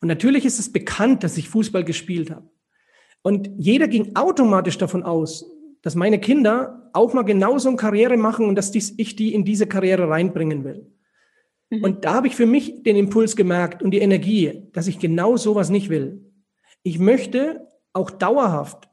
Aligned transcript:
Und 0.00 0.08
natürlich 0.08 0.44
ist 0.44 0.58
es 0.58 0.72
bekannt, 0.72 1.24
dass 1.24 1.36
ich 1.36 1.48
Fußball 1.48 1.84
gespielt 1.84 2.30
habe. 2.30 2.48
Und 3.22 3.50
jeder 3.56 3.88
ging 3.88 4.14
automatisch 4.14 4.78
davon 4.78 5.02
aus, 5.02 5.44
dass 5.82 5.94
meine 5.94 6.20
Kinder 6.20 6.90
auch 6.92 7.14
mal 7.14 7.22
genauso 7.22 7.68
eine 7.68 7.76
Karriere 7.76 8.16
machen 8.16 8.46
und 8.46 8.54
dass 8.54 8.70
dies, 8.70 8.94
ich 8.96 9.16
die 9.16 9.34
in 9.34 9.44
diese 9.44 9.66
Karriere 9.66 10.08
reinbringen 10.08 10.64
will. 10.64 10.90
Mhm. 11.70 11.84
Und 11.84 12.04
da 12.04 12.14
habe 12.14 12.26
ich 12.26 12.36
für 12.36 12.46
mich 12.46 12.82
den 12.82 12.96
Impuls 12.96 13.36
gemerkt 13.36 13.82
und 13.82 13.90
die 13.90 13.98
Energie, 13.98 14.68
dass 14.72 14.86
ich 14.86 14.98
genau 14.98 15.36
sowas 15.36 15.70
nicht 15.70 15.88
will. 15.90 16.24
Ich 16.82 16.98
möchte 16.98 17.66
auch 17.92 18.10
dauerhaft 18.10 18.88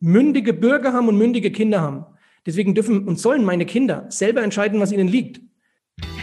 mündige 0.00 0.52
Bürger 0.52 0.92
haben 0.92 1.08
und 1.08 1.18
mündige 1.18 1.50
Kinder 1.50 1.80
haben. 1.80 2.06
Deswegen 2.46 2.74
dürfen 2.74 3.08
und 3.08 3.18
sollen 3.18 3.44
meine 3.44 3.64
Kinder 3.64 4.06
selber 4.10 4.42
entscheiden, 4.42 4.80
was 4.80 4.92
ihnen 4.92 5.08
liegt. 5.08 5.40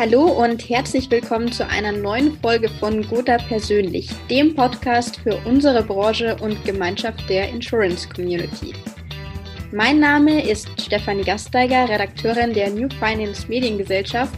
Hallo 0.04 0.24
und 0.24 0.68
herzlich 0.68 1.12
willkommen 1.12 1.52
zu 1.52 1.68
einer 1.68 1.92
neuen 1.92 2.36
Folge 2.40 2.70
von 2.70 3.08
Gotha 3.08 3.38
Persönlich, 3.38 4.10
dem 4.32 4.56
Podcast 4.56 5.18
für 5.18 5.40
unsere 5.46 5.84
Branche 5.84 6.36
und 6.42 6.66
Gemeinschaft 6.66 7.30
der 7.30 7.50
Insurance 7.50 8.10
Community. 8.10 8.74
Mein 9.72 10.00
Name 10.00 10.44
ist 10.50 10.68
Stefanie 10.82 11.24
Gasteiger, 11.24 11.88
Redakteurin 11.88 12.52
der 12.52 12.72
New 12.72 12.90
Finance 13.00 13.48
Mediengesellschaft 13.48 14.34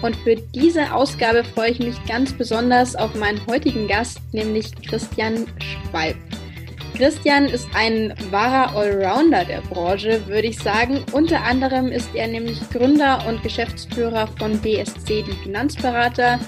und 0.00 0.16
für 0.16 0.36
diese 0.36 0.90
Ausgabe 0.94 1.44
freue 1.44 1.72
ich 1.72 1.78
mich 1.80 2.02
ganz 2.06 2.32
besonders 2.32 2.96
auf 2.96 3.14
meinen 3.14 3.46
heutigen 3.46 3.86
Gast, 3.86 4.18
nämlich 4.32 4.72
Christian 4.88 5.46
Schwalb. 5.58 6.16
Christian 6.96 7.46
ist 7.46 7.66
ein 7.74 8.14
wahrer 8.30 8.76
Allrounder 8.76 9.44
der 9.44 9.62
Branche, 9.62 10.20
würde 10.26 10.48
ich 10.48 10.58
sagen. 10.58 11.00
Unter 11.12 11.42
anderem 11.42 11.88
ist 11.88 12.14
er 12.14 12.28
nämlich 12.28 12.58
Gründer 12.70 13.24
und 13.26 13.42
Geschäftsführer 13.42 14.28
von 14.38 14.58
BSC, 14.58 15.22
die 15.22 15.36
Finanzberater, 15.42 16.38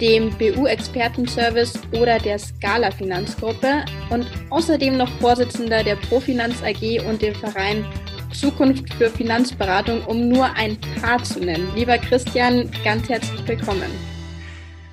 dem 0.00 0.30
BU-Expertenservice 0.38 1.74
oder 2.00 2.18
der 2.18 2.38
Scala 2.38 2.90
Finanzgruppe 2.90 3.84
und 4.08 4.26
außerdem 4.48 4.96
noch 4.96 5.10
Vorsitzender 5.20 5.84
der 5.84 5.96
Profinanz 5.96 6.62
AG 6.62 7.06
und 7.06 7.20
dem 7.20 7.34
Verein 7.34 7.84
Zukunft 8.32 8.92
für 8.94 9.10
Finanzberatung, 9.10 10.02
um 10.06 10.28
nur 10.28 10.46
ein 10.56 10.78
paar 11.02 11.22
zu 11.22 11.40
nennen. 11.40 11.68
Lieber 11.74 11.98
Christian, 11.98 12.70
ganz 12.84 13.08
herzlich 13.08 13.46
willkommen. 13.46 13.90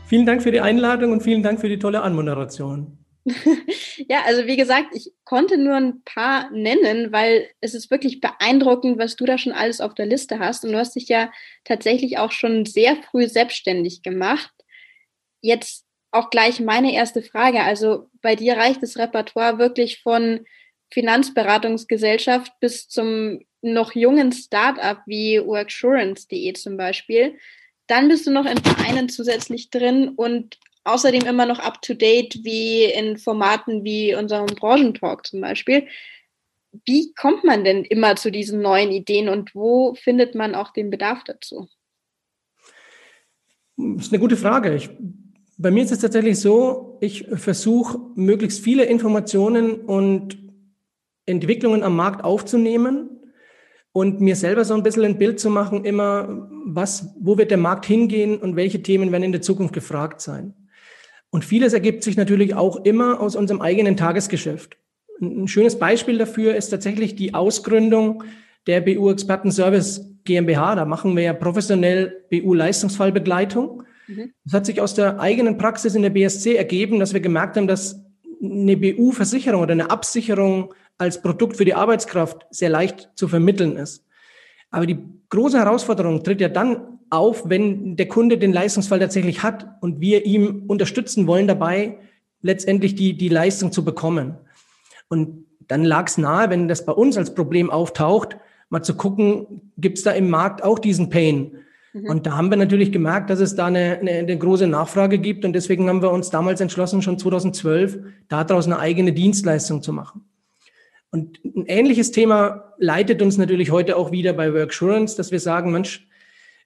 Vielen 0.05 0.25
Dank 0.25 0.43
für 0.43 0.51
die 0.51 0.61
Einladung 0.61 1.11
und 1.13 1.23
vielen 1.23 1.43
Dank 1.43 1.61
für 1.61 1.69
die 1.69 1.79
tolle 1.79 2.01
Anmoderation. 2.01 2.96
ja, 4.09 4.23
also 4.25 4.45
wie 4.45 4.55
gesagt, 4.55 4.95
ich 4.95 5.11
konnte 5.25 5.57
nur 5.57 5.75
ein 5.75 6.01
paar 6.03 6.49
nennen, 6.51 7.11
weil 7.11 7.49
es 7.59 7.73
ist 7.73 7.91
wirklich 7.91 8.21
beeindruckend, 8.21 8.97
was 8.97 9.15
du 9.15 9.25
da 9.25 9.37
schon 9.37 9.51
alles 9.51 9.81
auf 9.81 9.93
der 9.93 10.05
Liste 10.05 10.39
hast. 10.39 10.63
Und 10.63 10.71
du 10.71 10.77
hast 10.77 10.95
dich 10.95 11.09
ja 11.09 11.31
tatsächlich 11.65 12.17
auch 12.17 12.31
schon 12.31 12.65
sehr 12.65 12.95
früh 12.95 13.27
selbstständig 13.27 14.01
gemacht. 14.01 14.53
Jetzt 15.41 15.85
auch 16.11 16.29
gleich 16.29 16.59
meine 16.59 16.93
erste 16.93 17.21
Frage. 17.21 17.61
Also 17.61 18.09
bei 18.21 18.35
dir 18.35 18.55
reicht 18.55 18.81
das 18.81 18.97
Repertoire 18.97 19.59
wirklich 19.59 20.01
von 20.01 20.45
Finanzberatungsgesellschaft 20.91 22.53
bis 22.61 22.87
zum 22.87 23.41
noch 23.61 23.93
jungen 23.93 24.31
Startup 24.31 24.99
wie 25.05 25.41
worksurance.de 25.43 26.53
zum 26.53 26.77
Beispiel. 26.77 27.37
Dann 27.87 28.07
bist 28.07 28.25
du 28.25 28.31
noch 28.31 28.45
in 28.45 28.57
Vereinen 28.57 29.09
zusätzlich 29.09 29.69
drin 29.69 30.09
und 30.09 30.57
außerdem 30.87 31.25
immer 31.25 31.45
noch 31.45 31.59
up-to-date 31.59 32.43
wie 32.43 32.85
in 32.85 33.17
Formaten 33.17 33.83
wie 33.83 34.15
unserem 34.15 34.47
Branchentalk 34.47 35.25
zum 35.25 35.41
Beispiel. 35.41 35.87
Wie 36.85 37.13
kommt 37.13 37.43
man 37.43 37.63
denn 37.63 37.83
immer 37.83 38.15
zu 38.15 38.31
diesen 38.31 38.61
neuen 38.61 38.91
Ideen 38.91 39.29
und 39.29 39.53
wo 39.55 39.95
findet 39.95 40.35
man 40.35 40.55
auch 40.55 40.71
den 40.71 40.89
Bedarf 40.89 41.23
dazu? 41.23 41.67
Das 43.77 44.07
ist 44.07 44.13
eine 44.13 44.19
gute 44.19 44.37
Frage. 44.37 44.75
Ich, 44.75 44.89
bei 45.57 45.71
mir 45.71 45.83
ist 45.83 45.91
es 45.91 45.99
tatsächlich 45.99 46.39
so, 46.39 46.97
ich 47.01 47.25
versuche 47.33 47.99
möglichst 48.15 48.63
viele 48.63 48.85
Informationen 48.85 49.81
und 49.81 50.37
Entwicklungen 51.25 51.83
am 51.83 51.95
Markt 51.95 52.23
aufzunehmen 52.23 53.09
und 53.91 54.21
mir 54.21 54.35
selber 54.35 54.63
so 54.63 54.73
ein 54.73 54.83
bisschen 54.83 55.05
ein 55.05 55.17
Bild 55.17 55.39
zu 55.39 55.49
machen, 55.49 55.83
immer, 55.83 56.49
was, 56.65 57.15
wo 57.19 57.37
wird 57.37 57.51
der 57.51 57.57
Markt 57.57 57.85
hingehen 57.85 58.37
und 58.37 58.55
welche 58.55 58.81
Themen 58.81 59.11
werden 59.11 59.23
in 59.23 59.31
der 59.31 59.41
Zukunft 59.41 59.73
gefragt 59.73 60.21
sein. 60.21 60.53
Und 61.37 61.45
vieles 61.45 61.73
ergibt 61.73 62.03
sich 62.03 62.17
natürlich 62.17 62.55
auch 62.55 62.83
immer 62.83 63.19
aus 63.21 63.35
unserem 63.35 63.61
eigenen 63.61 63.95
Tagesgeschäft. 63.95 64.75
Ein 65.21 65.47
schönes 65.47 65.77
Beispiel 65.77 66.17
dafür 66.17 66.55
ist 66.55 66.69
tatsächlich 66.69 67.15
die 67.15 67.35
Ausgründung 67.35 68.23
der 68.65 68.81
BU 68.81 69.11
Experten 69.11 69.51
Service 69.51 70.01
GmbH. 70.23 70.73
Da 70.73 70.85
machen 70.85 71.15
wir 71.15 71.21
ja 71.21 71.33
professionell 71.33 72.25
BU 72.31 72.55
Leistungsfallbegleitung. 72.55 73.83
Mhm. 74.07 74.33
Das 74.45 74.53
hat 74.53 74.65
sich 74.65 74.81
aus 74.81 74.95
der 74.95 75.19
eigenen 75.19 75.59
Praxis 75.59 75.93
in 75.93 76.01
der 76.01 76.09
BSC 76.09 76.55
ergeben, 76.55 76.99
dass 76.99 77.13
wir 77.13 77.19
gemerkt 77.19 77.55
haben, 77.55 77.67
dass 77.67 78.03
eine 78.41 78.75
BU-Versicherung 78.75 79.61
oder 79.61 79.73
eine 79.73 79.91
Absicherung 79.91 80.73
als 80.97 81.21
Produkt 81.21 81.55
für 81.57 81.65
die 81.65 81.75
Arbeitskraft 81.75 82.47
sehr 82.49 82.69
leicht 82.69 83.11
zu 83.13 83.27
vermitteln 83.27 83.77
ist. 83.77 84.03
Aber 84.71 84.87
die 84.87 84.97
große 85.29 85.59
Herausforderung 85.59 86.23
tritt 86.23 86.41
ja 86.41 86.49
dann 86.49 86.96
auf, 87.09 87.49
wenn 87.49 87.95
der 87.95 88.07
Kunde 88.07 88.37
den 88.37 88.53
Leistungsfall 88.53 88.99
tatsächlich 88.99 89.43
hat 89.43 89.67
und 89.81 90.01
wir 90.01 90.25
ihm 90.25 90.63
unterstützen 90.67 91.27
wollen 91.27 91.47
dabei, 91.47 91.97
letztendlich 92.41 92.95
die, 92.95 93.17
die 93.17 93.29
Leistung 93.29 93.71
zu 93.71 93.83
bekommen. 93.83 94.35
Und 95.09 95.45
dann 95.67 95.83
lag 95.83 96.07
es 96.07 96.17
nahe, 96.17 96.49
wenn 96.49 96.67
das 96.67 96.85
bei 96.85 96.93
uns 96.93 97.17
als 97.17 97.33
Problem 97.33 97.69
auftaucht, 97.69 98.37
mal 98.69 98.83
zu 98.83 98.95
gucken, 98.95 99.71
gibt 99.77 99.97
es 99.97 100.03
da 100.03 100.11
im 100.11 100.29
Markt 100.29 100.63
auch 100.63 100.79
diesen 100.79 101.09
Pain? 101.09 101.59
Mhm. 101.93 102.09
Und 102.09 102.25
da 102.25 102.35
haben 102.37 102.49
wir 102.49 102.57
natürlich 102.57 102.91
gemerkt, 102.91 103.29
dass 103.29 103.39
es 103.39 103.55
da 103.55 103.67
eine, 103.67 103.99
eine, 103.99 104.11
eine, 104.11 104.37
große 104.37 104.67
Nachfrage 104.67 105.19
gibt. 105.19 105.45
Und 105.45 105.53
deswegen 105.53 105.87
haben 105.89 106.01
wir 106.01 106.11
uns 106.11 106.29
damals 106.29 106.61
entschlossen, 106.61 107.01
schon 107.01 107.19
2012 107.19 107.99
daraus 108.27 108.65
eine 108.65 108.79
eigene 108.79 109.13
Dienstleistung 109.13 109.81
zu 109.81 109.93
machen. 109.93 110.25
Und 111.09 111.39
ein 111.45 111.65
ähnliches 111.67 112.11
Thema 112.11 112.73
leitet 112.77 113.21
uns 113.21 113.37
natürlich 113.37 113.71
heute 113.71 113.95
auch 113.95 114.11
wieder 114.11 114.33
bei 114.33 114.53
Worksurance, 114.53 115.15
dass 115.15 115.31
wir 115.31 115.39
sagen, 115.39 115.71
Mensch, 115.71 116.06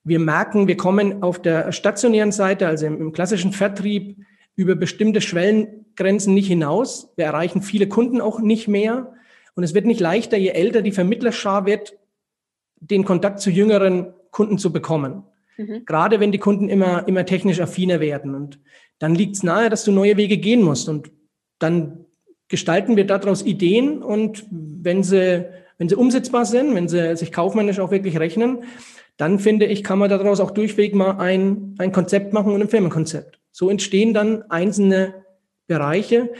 wir 0.03 0.19
merken, 0.19 0.67
wir 0.67 0.77
kommen 0.77 1.21
auf 1.23 1.41
der 1.41 1.71
stationären 1.71 2.31
Seite, 2.31 2.67
also 2.67 2.85
im, 2.85 2.99
im 2.99 3.11
klassischen 3.11 3.51
Vertrieb, 3.51 4.17
über 4.55 4.75
bestimmte 4.75 5.21
Schwellengrenzen 5.21 6.33
nicht 6.33 6.47
hinaus. 6.47 7.11
Wir 7.15 7.25
erreichen 7.25 7.61
viele 7.61 7.87
Kunden 7.87 8.21
auch 8.21 8.39
nicht 8.39 8.67
mehr. 8.67 9.13
Und 9.55 9.63
es 9.63 9.73
wird 9.73 9.85
nicht 9.85 9.99
leichter, 9.99 10.37
je 10.37 10.49
älter 10.49 10.81
die 10.81 10.91
Vermittlerschar 10.91 11.65
wird, 11.65 11.97
den 12.79 13.05
Kontakt 13.05 13.39
zu 13.39 13.49
jüngeren 13.49 14.13
Kunden 14.31 14.57
zu 14.57 14.71
bekommen. 14.71 15.23
Mhm. 15.57 15.85
Gerade 15.85 16.19
wenn 16.19 16.31
die 16.31 16.37
Kunden 16.37 16.69
immer, 16.69 17.07
immer 17.07 17.25
technisch 17.25 17.59
affiner 17.59 17.99
werden. 17.99 18.33
Und 18.33 18.59
dann 18.99 19.15
liegt 19.15 19.35
es 19.35 19.43
nahe, 19.43 19.69
dass 19.69 19.83
du 19.83 19.91
neue 19.91 20.17
Wege 20.17 20.37
gehen 20.37 20.61
musst. 20.61 20.89
Und 20.89 21.11
dann 21.59 22.05
gestalten 22.47 22.95
wir 22.95 23.05
daraus 23.05 23.43
Ideen. 23.43 24.01
Und 24.01 24.45
wenn 24.49 25.03
sie, 25.03 25.45
wenn 25.77 25.89
sie 25.89 25.95
umsetzbar 25.95 26.45
sind, 26.45 26.73
wenn 26.75 26.87
sie 26.87 27.15
sich 27.15 27.31
kaufmännisch 27.31 27.79
auch 27.79 27.91
wirklich 27.91 28.19
rechnen, 28.19 28.63
dann 29.17 29.39
finde 29.39 29.65
ich, 29.65 29.83
kann 29.83 29.99
man 29.99 30.09
daraus 30.09 30.39
auch 30.39 30.51
durchweg 30.51 30.95
mal 30.95 31.17
ein, 31.17 31.75
ein 31.77 31.91
Konzept 31.91 32.33
machen 32.33 32.53
und 32.53 32.61
ein 32.61 32.69
Firmenkonzept. 32.69 33.39
So 33.51 33.69
entstehen 33.69 34.13
dann 34.13 34.43
einzelne 34.49 35.13
Bereiche. 35.67 36.31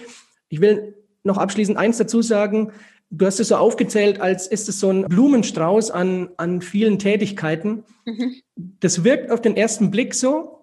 Ich 0.50 0.62
will 0.62 0.96
noch 1.24 1.38
abschließend 1.38 1.78
eins 1.78 1.98
dazu 1.98 2.22
sagen. 2.22 2.72
Du 3.10 3.26
hast 3.26 3.40
es 3.40 3.50
so 3.50 3.58
aufgezählt, 3.58 4.22
als 4.22 4.48
ist 4.48 4.70
es 4.70 4.80
so 4.80 4.90
ein 4.90 5.04
Blumenstrauß 5.04 5.92
an, 5.92 6.30
an 6.38 6.62
vielen 6.62 6.98
Tätigkeiten. 6.98 7.84
Mhm. 8.06 8.36
Das 8.56 9.04
wirkt 9.04 9.32
auf 9.32 9.42
den 9.42 9.58
ersten 9.58 9.92
Blick 9.92 10.14
so, 10.14 10.62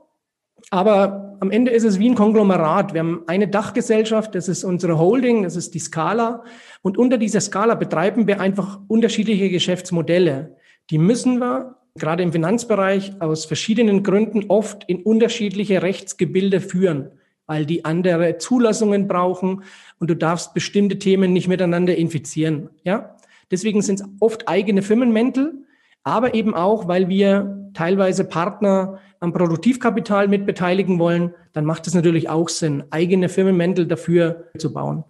aber 0.71 1.37
am 1.41 1.51
Ende 1.51 1.71
ist 1.71 1.85
es 1.85 1.99
wie 1.99 2.09
ein 2.09 2.15
Konglomerat. 2.15 2.95
Wir 2.95 3.01
haben 3.01 3.23
eine 3.27 3.49
Dachgesellschaft, 3.49 4.35
das 4.35 4.49
ist 4.49 4.65
unsere 4.65 4.99
Holding, 4.99 5.45
das 5.45 5.57
ist 5.57 5.75
die 5.75 5.79
Skala. 5.79 6.43
Und 6.83 6.99
unter 6.99 7.17
dieser 7.17 7.41
Skala 7.41 7.75
betreiben 7.75 8.27
wir 8.27 8.41
einfach 8.41 8.81
unterschiedliche 8.89 9.51
Geschäftsmodelle. 9.51 10.57
Die 10.91 10.99
müssen 10.99 11.39
wir 11.39 11.77
gerade 11.99 12.23
im 12.23 12.33
Finanzbereich 12.33 13.21
aus 13.21 13.45
verschiedenen 13.45 14.03
Gründen 14.03 14.47
oft 14.49 14.85
in 14.89 15.03
unterschiedliche 15.03 15.83
Rechtsgebilde 15.83 16.61
führen, 16.61 17.11
weil 17.47 17.67
die 17.67 17.85
andere 17.85 18.39
Zulassungen 18.39 19.09
brauchen 19.09 19.63
und 19.99 20.11
du 20.11 20.15
darfst 20.15 20.55
bestimmte 20.55 20.99
Themen 20.99 21.33
nicht 21.33 21.49
miteinander 21.49 21.97
infizieren. 21.97 22.71
Ja? 22.85 23.17
Deswegen 23.51 23.83
sind 23.83 24.01
es 24.01 24.07
oft 24.21 24.49
eigene 24.49 24.83
Firmenmäntel, 24.83 25.55
aber 26.03 26.35
eben 26.35 26.55
auch, 26.55 26.89
weil 26.89 27.09
wir 27.09 27.71
teilweise 27.75 28.25
Partner 28.25 29.01
am 29.21 29.33
Produktivkapital 29.33 30.29
mit 30.29 30.47
beteiligen 30.47 30.99
wollen, 30.99 31.35
dann 31.53 31.65
macht 31.65 31.87
es 31.87 31.95
natürlich 31.95 32.29
auch 32.29 32.49
Sinn, 32.49 32.85
eigene 32.91 33.29
Firmenmäntel 33.29 33.87
dafür 33.87 34.45
zu 34.59 34.73
bauen. 34.73 35.05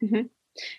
Mhm. 0.00 0.30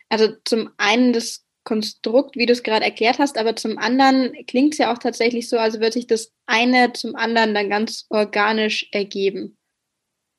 Also 0.10 0.28
zum 0.44 0.70
einen 0.78 1.14
das 1.14 1.46
Konstrukt, 1.64 2.36
wie 2.36 2.46
du 2.46 2.54
es 2.54 2.64
gerade 2.64 2.86
erklärt 2.86 3.20
hast, 3.20 3.38
aber 3.38 3.56
zum 3.56 3.78
anderen 3.78 4.34
klingt 4.48 4.74
es 4.74 4.80
ja 4.80 4.92
auch 4.92 4.98
tatsächlich 4.98 5.48
so, 5.48 5.58
als 5.58 5.76
würde 5.76 5.94
sich 5.94 6.08
das 6.08 6.32
eine 6.46 6.94
zum 6.94 7.16
anderen 7.16 7.54
dann 7.54 7.70
ganz 7.70 8.06
organisch 8.10 8.90
ergeben. 8.92 9.58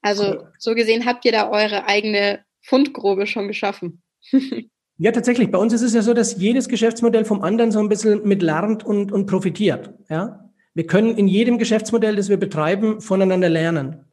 Also 0.01 0.47
so 0.59 0.75
gesehen 0.75 1.07
habt 1.07 1.25
ihr 1.25 1.33
da 1.33 1.49
eure 1.49 1.87
eigene 1.87 2.41
Fundgrube 2.61 3.27
schon 3.27 3.47
geschaffen. 3.47 4.03
ja, 4.99 5.13
tatsächlich. 5.13 5.51
Bei 5.51 5.59
uns 5.59 5.73
ist 5.73 5.83
es 5.83 5.95
ja 5.95 6.03
so, 6.03 6.13
dass 6.13 6.41
jedes 6.41 6.69
Geschäftsmodell 6.69 7.25
vom 7.25 7.43
anderen 7.43 7.71
so 7.71 7.79
ein 7.79 7.89
bisschen 7.89 8.27
mit 8.27 8.43
lernt 8.43 8.85
und, 8.85 9.13
und 9.13 9.27
profitiert. 9.27 9.91
Ja? 10.11 10.51
Wir 10.75 10.87
können 10.87 11.17
in 11.17 11.29
jedem 11.29 11.59
Geschäftsmodell, 11.59 12.17
das 12.17 12.29
wir 12.29 12.37
betreiben, 12.37 13.01
voneinander 13.01 13.49
lernen. 13.49 14.07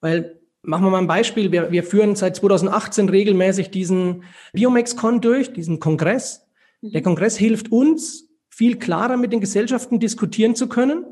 Weil 0.00 0.40
Machen 0.62 0.84
wir 0.84 0.90
mal 0.90 0.98
ein 0.98 1.06
Beispiel. 1.06 1.52
Wir, 1.52 1.72
wir 1.72 1.82
führen 1.82 2.16
seit 2.16 2.36
2018 2.36 3.08
regelmäßig 3.08 3.70
diesen 3.70 4.24
Biomexcon 4.52 5.22
durch, 5.22 5.52
diesen 5.52 5.80
Kongress. 5.80 6.46
Mhm. 6.80 6.92
Der 6.92 7.02
Kongress 7.02 7.36
hilft 7.36 7.72
uns, 7.72 8.28
viel 8.48 8.78
klarer 8.78 9.16
mit 9.16 9.32
den 9.32 9.40
Gesellschaften 9.40 10.00
diskutieren 10.00 10.54
zu 10.54 10.68
können. 10.68 11.04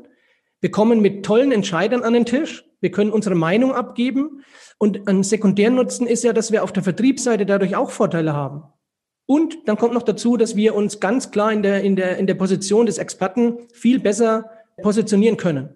Wir 0.61 0.71
kommen 0.71 1.01
mit 1.01 1.25
tollen 1.25 1.51
Entscheidern 1.51 2.01
an 2.03 2.13
den 2.13 2.25
Tisch. 2.25 2.65
Wir 2.81 2.91
können 2.91 3.11
unsere 3.11 3.35
Meinung 3.35 3.73
abgeben. 3.73 4.43
Und 4.77 5.07
ein 5.07 5.23
Sekundärnutzen 5.23 6.07
ist 6.07 6.23
ja, 6.23 6.33
dass 6.33 6.51
wir 6.51 6.63
auf 6.63 6.71
der 6.71 6.83
Vertriebsseite 6.83 7.45
dadurch 7.45 7.75
auch 7.75 7.91
Vorteile 7.91 8.33
haben. 8.33 8.63
Und 9.25 9.57
dann 9.67 9.77
kommt 9.77 9.93
noch 9.93 10.03
dazu, 10.03 10.37
dass 10.37 10.55
wir 10.55 10.75
uns 10.75 10.99
ganz 10.99 11.31
klar 11.31 11.53
in 11.53 11.61
der, 11.61 11.83
in 11.83 11.95
der, 11.95 12.17
in 12.17 12.27
der 12.27 12.33
Position 12.33 12.85
des 12.85 12.97
Experten 12.97 13.59
viel 13.73 13.99
besser 13.99 14.49
positionieren 14.81 15.37
können. 15.37 15.69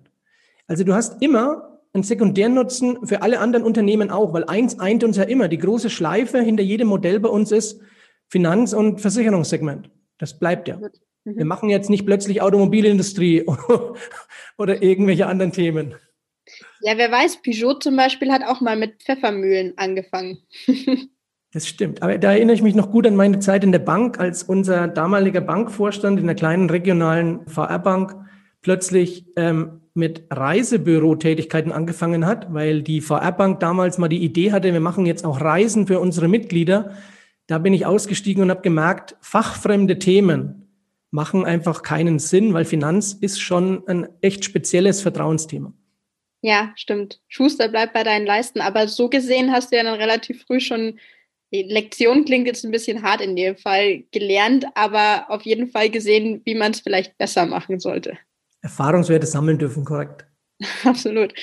Also 0.68 0.84
du 0.84 0.94
hast 0.94 1.22
immer 1.22 1.80
einen 1.94 2.04
Sekundärnutzen 2.04 3.06
für 3.06 3.22
alle 3.22 3.40
anderen 3.40 3.66
Unternehmen 3.66 4.10
auch, 4.10 4.34
weil 4.34 4.45
eins 4.45 4.80
eint 4.80 5.04
uns 5.04 5.18
ja 5.18 5.24
immer. 5.24 5.48
Die 5.48 5.60
große 5.60 5.90
Schleife 5.90 6.42
hinter 6.42 6.63
jedem 6.63 6.88
Modell 6.88 7.19
bei 7.19 7.30
uns 7.30 7.51
ist 7.51 7.80
Finanz- 8.33 8.74
und 8.74 9.00
Versicherungssegment. 9.00 9.91
Das 10.18 10.39
bleibt 10.39 10.68
ja. 10.68 10.77
Mhm. 10.77 11.38
Wir 11.38 11.45
machen 11.45 11.69
jetzt 11.69 11.91
nicht 11.91 12.03
plötzlich 12.03 12.41
Automobilindustrie 12.41 13.45
oder 14.57 14.81
irgendwelche 14.81 15.27
anderen 15.27 15.51
Themen. 15.51 15.94
Ja, 16.81 16.97
wer 16.97 17.12
weiß, 17.12 17.44
Peugeot 17.44 17.75
zum 17.75 17.95
Beispiel 17.95 18.31
hat 18.31 18.41
auch 18.44 18.59
mal 18.59 18.75
mit 18.75 19.03
Pfeffermühlen 19.03 19.74
angefangen. 19.77 20.39
das 21.53 21.68
stimmt. 21.68 22.01
Aber 22.01 22.18
da 22.18 22.31
erinnere 22.31 22.56
ich 22.56 22.63
mich 22.63 22.74
noch 22.74 22.89
gut 22.89 23.06
an 23.06 23.15
meine 23.15 23.38
Zeit 23.38 23.63
in 23.63 23.71
der 23.71 23.77
Bank, 23.77 24.19
als 24.19 24.41
unser 24.41 24.88
damaliger 24.88 25.41
Bankvorstand 25.41 26.19
in 26.19 26.25
der 26.25 26.35
kleinen 26.35 26.71
regionalen 26.71 27.45
VR-Bank 27.45 28.15
plötzlich 28.63 29.27
ähm, 29.35 29.81
mit 29.94 30.24
Reisebüro-Tätigkeiten 30.31 31.71
angefangen 31.71 32.25
hat, 32.25 32.51
weil 32.51 32.81
die 32.81 33.00
VR-Bank 33.00 33.59
damals 33.59 34.00
mal 34.00 34.09
die 34.09 34.24
Idee 34.24 34.51
hatte, 34.51 34.74
wir 34.74 34.80
machen 34.80 35.06
jetzt 35.06 35.24
auch 35.24 35.39
Reisen 35.39 35.85
für 35.85 36.00
unsere 36.00 36.27
Mitglieder. 36.27 36.94
Da 37.48 37.57
bin 37.57 37.74
ich 37.74 37.86
ausgestiegen 37.86 38.44
und 38.44 38.50
habe 38.50 38.62
gemerkt, 38.62 39.16
fachfremde 39.22 40.00
Themen 40.00 40.63
machen 41.12 41.45
einfach 41.45 41.84
keinen 41.84 42.18
Sinn, 42.19 42.54
weil 42.54 42.66
Finanz 42.66 43.13
ist 43.13 43.40
schon 43.40 43.88
ein 43.88 44.07
echt 44.22 44.45
spezielles 44.45 45.01
Vertrauensthema. 45.01 45.74
Ja, 46.42 46.74
stimmt. 46.75 47.22
Schuster 47.28 47.69
bleibt 47.69 47.94
bei 47.94 48.04
deinen 48.04 48.25
Leisten. 48.25 48.62
Aber 48.62 48.88
so 48.88 49.10
gesehen 49.10 49.51
hast 49.51 49.72
du 49.72 49.78
ja 49.78 49.84
dann 49.84 50.00
relativ 50.00 50.44
früh 50.44 50.60
schon, 50.60 51.00
die 51.54 51.63
Lektion 51.63 52.25
klingt 52.25 52.48
jetzt 52.48 52.66
ein 52.66 52.72
bisschen 52.72 53.04
hart 53.04 53.22
in 53.22 53.36
dem 53.36 53.56
Fall, 53.56 54.04
gelernt, 54.12 54.66
aber 54.74 55.30
auf 55.30 55.44
jeden 55.44 55.68
Fall 55.68 55.90
gesehen, 55.90 56.42
wie 56.45 56.56
man 56.56 56.72
es 56.72 56.80
vielleicht 56.80 57.18
besser 57.18 57.45
machen 57.45 57.80
sollte. 57.80 58.18
Erfahrungswerte 58.62 59.28
sammeln 59.28 59.60
dürfen, 59.60 59.86
korrekt. 59.86 60.25
Absolut. 60.84 61.34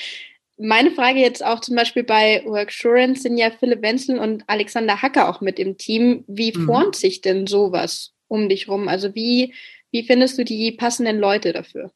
Meine 0.63 0.91
Frage 0.91 1.19
jetzt 1.19 1.43
auch 1.43 1.59
zum 1.59 1.75
Beispiel 1.75 2.03
bei 2.03 2.43
Worksurance 2.45 3.23
sind 3.23 3.35
ja 3.35 3.49
Philipp 3.49 3.81
Wenzel 3.81 4.19
und 4.19 4.43
Alexander 4.45 5.01
Hacker 5.01 5.27
auch 5.27 5.41
mit 5.41 5.57
im 5.57 5.75
Team. 5.77 6.23
Wie 6.27 6.55
mhm. 6.55 6.67
formt 6.67 6.95
sich 6.95 7.21
denn 7.21 7.47
sowas 7.47 8.13
um 8.27 8.47
dich 8.47 8.67
rum? 8.67 8.87
Also 8.87 9.15
wie, 9.15 9.55
wie 9.89 10.03
findest 10.03 10.37
du 10.37 10.45
die 10.45 10.71
passenden 10.71 11.17
Leute 11.17 11.51
dafür? 11.51 11.91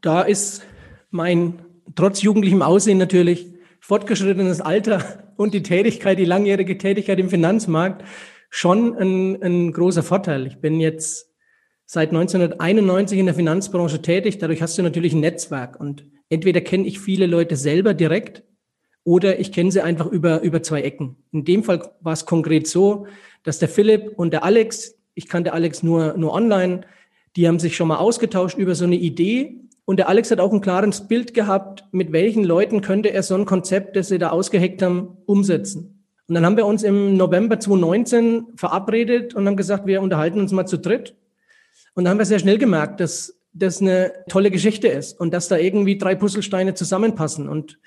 Da 0.00 0.22
ist 0.22 0.62
mein 1.10 1.58
trotz 1.94 2.22
jugendlichem 2.22 2.62
Aussehen 2.62 2.96
natürlich 2.96 3.48
fortgeschrittenes 3.80 4.62
Alter 4.62 5.22
und 5.36 5.52
die 5.52 5.62
Tätigkeit, 5.62 6.18
die 6.18 6.24
langjährige 6.24 6.78
Tätigkeit 6.78 7.18
im 7.18 7.28
Finanzmarkt 7.28 8.02
schon 8.48 8.96
ein, 8.96 9.42
ein 9.42 9.72
großer 9.72 10.02
Vorteil. 10.02 10.46
Ich 10.46 10.56
bin 10.56 10.80
jetzt 10.80 11.34
seit 11.84 12.08
1991 12.08 13.18
in 13.18 13.26
der 13.26 13.34
Finanzbranche 13.34 14.00
tätig. 14.00 14.38
Dadurch 14.38 14.62
hast 14.62 14.78
du 14.78 14.82
natürlich 14.82 15.12
ein 15.12 15.20
Netzwerk 15.20 15.78
und 15.78 16.06
entweder 16.28 16.60
kenne 16.60 16.86
ich 16.86 17.00
viele 17.00 17.26
Leute 17.26 17.56
selber 17.56 17.94
direkt 17.94 18.42
oder 19.04 19.38
ich 19.38 19.52
kenne 19.52 19.70
sie 19.70 19.82
einfach 19.82 20.06
über, 20.06 20.40
über 20.42 20.62
zwei 20.62 20.82
Ecken. 20.82 21.16
In 21.32 21.44
dem 21.44 21.62
Fall 21.62 21.90
war 22.00 22.12
es 22.12 22.26
konkret 22.26 22.66
so, 22.66 23.06
dass 23.44 23.58
der 23.58 23.68
Philipp 23.68 24.12
und 24.16 24.32
der 24.32 24.44
Alex, 24.44 24.98
ich 25.14 25.28
kannte 25.28 25.52
Alex 25.52 25.82
nur, 25.82 26.16
nur 26.16 26.32
online, 26.32 26.82
die 27.36 27.46
haben 27.46 27.58
sich 27.58 27.76
schon 27.76 27.88
mal 27.88 27.98
ausgetauscht 27.98 28.58
über 28.58 28.74
so 28.74 28.84
eine 28.84 28.96
Idee. 28.96 29.60
Und 29.84 29.98
der 29.98 30.08
Alex 30.08 30.30
hat 30.30 30.40
auch 30.40 30.52
ein 30.52 30.60
klares 30.60 31.06
Bild 31.06 31.34
gehabt, 31.34 31.84
mit 31.92 32.10
welchen 32.10 32.42
Leuten 32.42 32.80
könnte 32.80 33.12
er 33.12 33.22
so 33.22 33.36
ein 33.36 33.44
Konzept, 33.44 33.94
das 33.94 34.08
sie 34.08 34.18
da 34.18 34.30
ausgeheckt 34.30 34.82
haben, 34.82 35.18
umsetzen. 35.26 36.04
Und 36.26 36.34
dann 36.34 36.44
haben 36.44 36.56
wir 36.56 36.66
uns 36.66 36.82
im 36.82 37.16
November 37.16 37.60
2019 37.60 38.46
verabredet 38.56 39.34
und 39.34 39.46
haben 39.46 39.56
gesagt, 39.56 39.86
wir 39.86 40.02
unterhalten 40.02 40.40
uns 40.40 40.50
mal 40.50 40.66
zu 40.66 40.78
dritt 40.78 41.14
und 41.96 42.04
dann 42.04 42.10
haben 42.10 42.18
wir 42.18 42.26
sehr 42.26 42.38
schnell 42.38 42.58
gemerkt, 42.58 43.00
dass 43.00 43.35
das 43.58 43.80
eine 43.80 44.12
tolle 44.28 44.50
Geschichte 44.50 44.88
ist 44.88 45.18
und 45.18 45.32
dass 45.32 45.48
da 45.48 45.56
irgendwie 45.56 45.98
drei 45.98 46.14
Puzzlesteine 46.14 46.74
zusammenpassen. 46.74 47.48
Und 47.48 47.78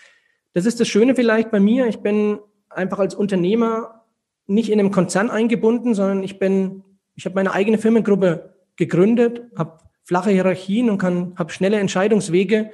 das 0.53 0.65
ist 0.65 0.79
das 0.79 0.87
Schöne 0.87 1.15
vielleicht 1.15 1.51
bei 1.51 1.59
mir. 1.59 1.87
Ich 1.87 1.99
bin 1.99 2.39
einfach 2.69 2.99
als 2.99 3.13
Unternehmer 3.15 4.05
nicht 4.47 4.71
in 4.71 4.79
einem 4.79 4.91
Konzern 4.91 5.29
eingebunden, 5.29 5.93
sondern 5.93 6.23
ich 6.23 6.39
bin, 6.39 6.83
ich 7.15 7.25
habe 7.25 7.35
meine 7.35 7.53
eigene 7.53 7.77
Firmengruppe 7.77 8.55
gegründet, 8.77 9.43
habe 9.55 9.79
flache 10.03 10.31
Hierarchien 10.31 10.89
und 10.89 10.97
kann, 10.97 11.33
habe 11.37 11.51
schnelle 11.51 11.79
Entscheidungswege 11.79 12.71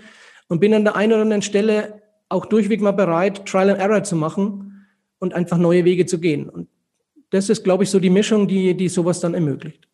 und 0.48 0.62
bin 0.62 0.74
an 0.74 0.86
der 0.86 0.96
einen 0.96 1.14
oder 1.14 1.24
anderen 1.24 1.42
Stelle 1.42 2.02
auch 2.30 2.46
durchweg 2.46 2.82
mal 2.82 2.92
bereit, 2.92 3.46
Trial 3.46 3.72
and 3.72 3.80
Error 3.80 4.04
zu 4.04 4.16
machen 4.16 4.88
und 5.20 5.34
einfach 5.34 5.58
neue 5.58 5.84
Wege 5.84 6.06
zu 6.06 6.20
gehen. 6.20 6.50
Und 6.50 6.70
das 7.32 7.50
ist, 7.50 7.64
glaube 7.64 7.84
ich, 7.84 7.90
so 7.90 8.00
die 8.00 8.10
Mischung, 8.10 8.48
die, 8.48 8.76
die 8.76 8.88
sowas 8.88 9.20
dann 9.20 9.34
ermöglicht. 9.34 9.88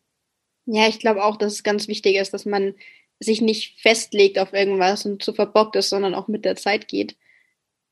Ja, 0.66 0.88
ich 0.88 0.98
glaube 0.98 1.24
auch, 1.24 1.36
dass 1.36 1.54
es 1.54 1.62
ganz 1.62 1.88
wichtig 1.88 2.16
ist, 2.16 2.32
dass 2.32 2.44
man 2.44 2.74
sich 3.18 3.40
nicht 3.40 3.80
festlegt 3.80 4.38
auf 4.38 4.52
irgendwas 4.52 5.06
und 5.06 5.22
zu 5.22 5.32
verbockt 5.32 5.76
ist, 5.76 5.88
sondern 5.88 6.14
auch 6.14 6.28
mit 6.28 6.44
der 6.44 6.56
Zeit 6.56 6.88
geht. 6.88 7.16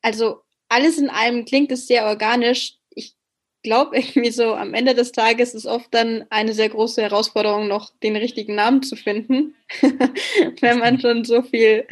Also 0.03 0.43
alles 0.69 0.99
in 0.99 1.11
allem 1.11 1.45
klingt 1.45 1.73
es 1.73 1.87
sehr 1.87 2.07
organisch. 2.07 2.77
Ich 2.91 3.15
glaube 3.63 3.97
irgendwie 3.99 4.31
so, 4.31 4.55
am 4.55 4.75
Ende 4.75 4.95
des 4.95 5.13
Tages 5.13 5.55
ist 5.55 5.67
oft 5.67 5.93
dann 5.93 6.25
eine 6.31 6.55
sehr 6.55 6.69
große 6.69 7.03
Herausforderung, 7.03 7.69
noch 7.69 7.93
den 8.03 8.17
richtigen 8.17 8.55
Namen 8.55 8.83
zu 8.83 8.97
finden, 8.97 9.55
wenn 10.61 10.79
man 10.79 11.01
schon 11.01 11.25
so 11.25 11.43
viel 11.43 11.87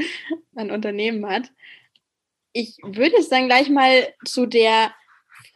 an 0.54 0.70
Unternehmen 0.70 1.26
hat. 1.26 1.50
Ich 2.52 2.76
würde 2.82 3.16
jetzt 3.16 3.30
dann 3.30 3.46
gleich 3.46 3.68
mal 3.68 4.12
zu 4.24 4.46
der 4.46 4.92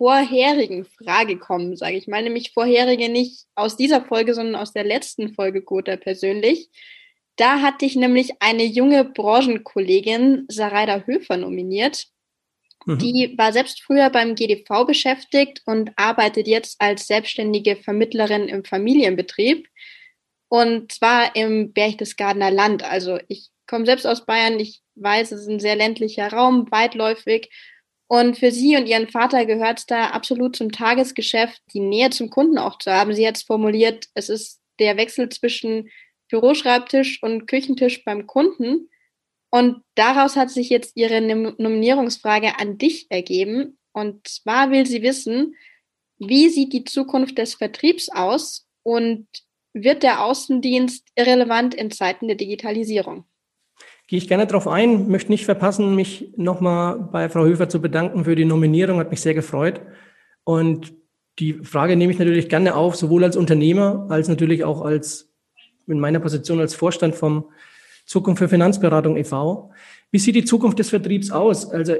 vorherigen 0.02 0.84
Frage 0.84 1.38
kommen, 1.38 1.76
sage 1.76 1.96
ich 1.96 2.08
mal, 2.08 2.24
nämlich 2.24 2.50
vorherige 2.50 3.08
nicht 3.08 3.46
aus 3.54 3.76
dieser 3.76 4.04
Folge, 4.04 4.34
sondern 4.34 4.56
aus 4.56 4.72
der 4.72 4.82
letzten 4.82 5.32
Folge 5.32 5.62
Gotha 5.62 5.94
persönlich. 5.96 6.70
Da 7.36 7.60
hatte 7.60 7.84
ich 7.84 7.94
nämlich 7.94 8.32
eine 8.40 8.64
junge 8.64 9.04
Branchenkollegin, 9.04 10.46
Saraida 10.48 11.04
Höfer, 11.06 11.36
nominiert. 11.36 12.08
Mhm. 12.84 12.98
Die 12.98 13.34
war 13.38 13.52
selbst 13.52 13.80
früher 13.80 14.10
beim 14.10 14.34
GDV 14.34 14.84
beschäftigt 14.84 15.62
und 15.66 15.92
arbeitet 15.94 16.48
jetzt 16.48 16.80
als 16.80 17.06
selbstständige 17.06 17.76
Vermittlerin 17.76 18.48
im 18.48 18.64
Familienbetrieb. 18.64 19.68
Und 20.48 20.90
zwar 20.90 21.36
im 21.36 21.72
Berchtesgadener 21.72 22.50
Land. 22.50 22.82
Also 22.82 23.20
ich 23.28 23.50
komme 23.68 23.86
selbst 23.86 24.08
aus 24.08 24.26
Bayern. 24.26 24.58
Ich 24.58 24.82
weiß, 24.96 25.30
es 25.30 25.42
ist 25.42 25.48
ein 25.48 25.60
sehr 25.60 25.76
ländlicher 25.76 26.32
Raum, 26.32 26.66
weitläufig. 26.72 27.50
Und 28.12 28.36
für 28.36 28.52
sie 28.52 28.76
und 28.76 28.86
ihren 28.86 29.08
Vater 29.08 29.46
gehört 29.46 29.90
da 29.90 30.10
absolut 30.10 30.54
zum 30.54 30.70
Tagesgeschäft, 30.70 31.62
die 31.72 31.80
Nähe 31.80 32.10
zum 32.10 32.28
Kunden 32.28 32.58
auch 32.58 32.76
zu 32.76 32.92
haben. 32.92 33.14
Sie 33.14 33.26
hat 33.26 33.38
es 33.38 33.42
formuliert, 33.42 34.04
es 34.12 34.28
ist 34.28 34.60
der 34.78 34.98
Wechsel 34.98 35.30
zwischen 35.30 35.88
Büroschreibtisch 36.28 37.22
und 37.22 37.46
Küchentisch 37.46 38.04
beim 38.04 38.26
Kunden. 38.26 38.90
Und 39.50 39.82
daraus 39.94 40.36
hat 40.36 40.50
sich 40.50 40.68
jetzt 40.68 40.94
ihre 40.94 41.22
Nominierungsfrage 41.22 42.58
an 42.58 42.76
dich 42.76 43.06
ergeben. 43.08 43.78
Und 43.92 44.28
zwar 44.28 44.70
will 44.70 44.84
sie 44.84 45.00
wissen, 45.00 45.56
wie 46.18 46.50
sieht 46.50 46.74
die 46.74 46.84
Zukunft 46.84 47.38
des 47.38 47.54
Vertriebs 47.54 48.10
aus 48.10 48.68
und 48.82 49.26
wird 49.72 50.02
der 50.02 50.22
Außendienst 50.22 51.08
irrelevant 51.14 51.74
in 51.74 51.90
Zeiten 51.90 52.28
der 52.28 52.36
Digitalisierung? 52.36 53.24
Gehe 54.08 54.18
ich 54.18 54.28
gerne 54.28 54.46
darauf 54.46 54.68
ein, 54.68 55.08
möchte 55.08 55.30
nicht 55.30 55.44
verpassen, 55.44 55.94
mich 55.94 56.34
nochmal 56.36 56.98
bei 57.12 57.28
Frau 57.28 57.44
Höfer 57.44 57.68
zu 57.68 57.80
bedanken 57.80 58.24
für 58.24 58.36
die 58.36 58.44
Nominierung, 58.44 58.98
hat 58.98 59.10
mich 59.10 59.20
sehr 59.20 59.34
gefreut. 59.34 59.80
Und 60.44 60.92
die 61.38 61.54
Frage 61.54 61.96
nehme 61.96 62.12
ich 62.12 62.18
natürlich 62.18 62.48
gerne 62.48 62.74
auf, 62.74 62.96
sowohl 62.96 63.24
als 63.24 63.36
Unternehmer 63.36 64.06
als 64.10 64.28
natürlich 64.28 64.64
auch 64.64 64.82
als 64.82 65.32
in 65.86 65.98
meiner 65.98 66.20
Position 66.20 66.60
als 66.60 66.74
Vorstand 66.74 67.14
vom 67.14 67.46
Zukunft 68.06 68.40
für 68.40 68.48
Finanzberatung 68.48 69.16
e.V. 69.16 69.70
Wie 70.10 70.18
sieht 70.18 70.34
die 70.34 70.44
Zukunft 70.44 70.78
des 70.78 70.90
Vertriebs 70.90 71.30
aus? 71.30 71.70
Also 71.70 71.94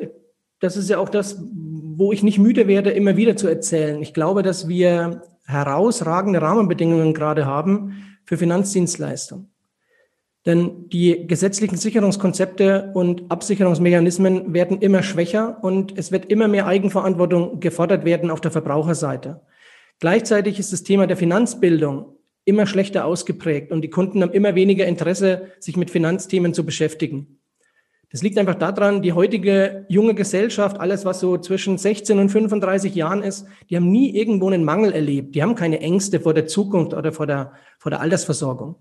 das 0.60 0.76
ist 0.76 0.90
ja 0.90 0.98
auch 0.98 1.08
das, 1.08 1.42
wo 1.42 2.12
ich 2.12 2.22
nicht 2.22 2.38
müde 2.38 2.68
werde, 2.68 2.90
immer 2.90 3.16
wieder 3.16 3.36
zu 3.36 3.48
erzählen. 3.48 4.00
Ich 4.02 4.14
glaube, 4.14 4.42
dass 4.42 4.68
wir 4.68 5.22
herausragende 5.44 6.40
Rahmenbedingungen 6.40 7.14
gerade 7.14 7.46
haben 7.46 8.16
für 8.24 8.36
Finanzdienstleistungen. 8.36 9.51
Denn 10.44 10.88
die 10.88 11.26
gesetzlichen 11.28 11.76
Sicherungskonzepte 11.76 12.90
und 12.94 13.30
Absicherungsmechanismen 13.30 14.52
werden 14.52 14.80
immer 14.80 15.02
schwächer 15.02 15.58
und 15.62 15.96
es 15.96 16.10
wird 16.10 16.26
immer 16.26 16.48
mehr 16.48 16.66
Eigenverantwortung 16.66 17.60
gefordert 17.60 18.04
werden 18.04 18.30
auf 18.30 18.40
der 18.40 18.50
Verbraucherseite. 18.50 19.40
Gleichzeitig 20.00 20.58
ist 20.58 20.72
das 20.72 20.82
Thema 20.82 21.06
der 21.06 21.16
Finanzbildung 21.16 22.16
immer 22.44 22.66
schlechter 22.66 23.04
ausgeprägt 23.04 23.70
und 23.70 23.82
die 23.82 23.90
Kunden 23.90 24.20
haben 24.20 24.32
immer 24.32 24.56
weniger 24.56 24.84
Interesse, 24.84 25.52
sich 25.60 25.76
mit 25.76 25.92
Finanzthemen 25.92 26.54
zu 26.54 26.66
beschäftigen. 26.66 27.38
Das 28.10 28.22
liegt 28.22 28.36
einfach 28.36 28.56
daran, 28.56 29.00
die 29.00 29.12
heutige 29.12 29.86
junge 29.88 30.14
Gesellschaft, 30.14 30.78
alles 30.78 31.04
was 31.04 31.20
so 31.20 31.38
zwischen 31.38 31.78
16 31.78 32.18
und 32.18 32.28
35 32.30 32.94
Jahren 32.94 33.22
ist, 33.22 33.46
die 33.70 33.76
haben 33.76 33.90
nie 33.90 34.14
irgendwo 34.14 34.48
einen 34.48 34.64
Mangel 34.64 34.92
erlebt. 34.92 35.34
Die 35.34 35.42
haben 35.42 35.54
keine 35.54 35.80
Ängste 35.80 36.20
vor 36.20 36.34
der 36.34 36.46
Zukunft 36.46 36.92
oder 36.92 37.12
vor 37.12 37.26
der, 37.26 37.52
vor 37.78 37.88
der 37.88 38.00
Altersversorgung. 38.00 38.74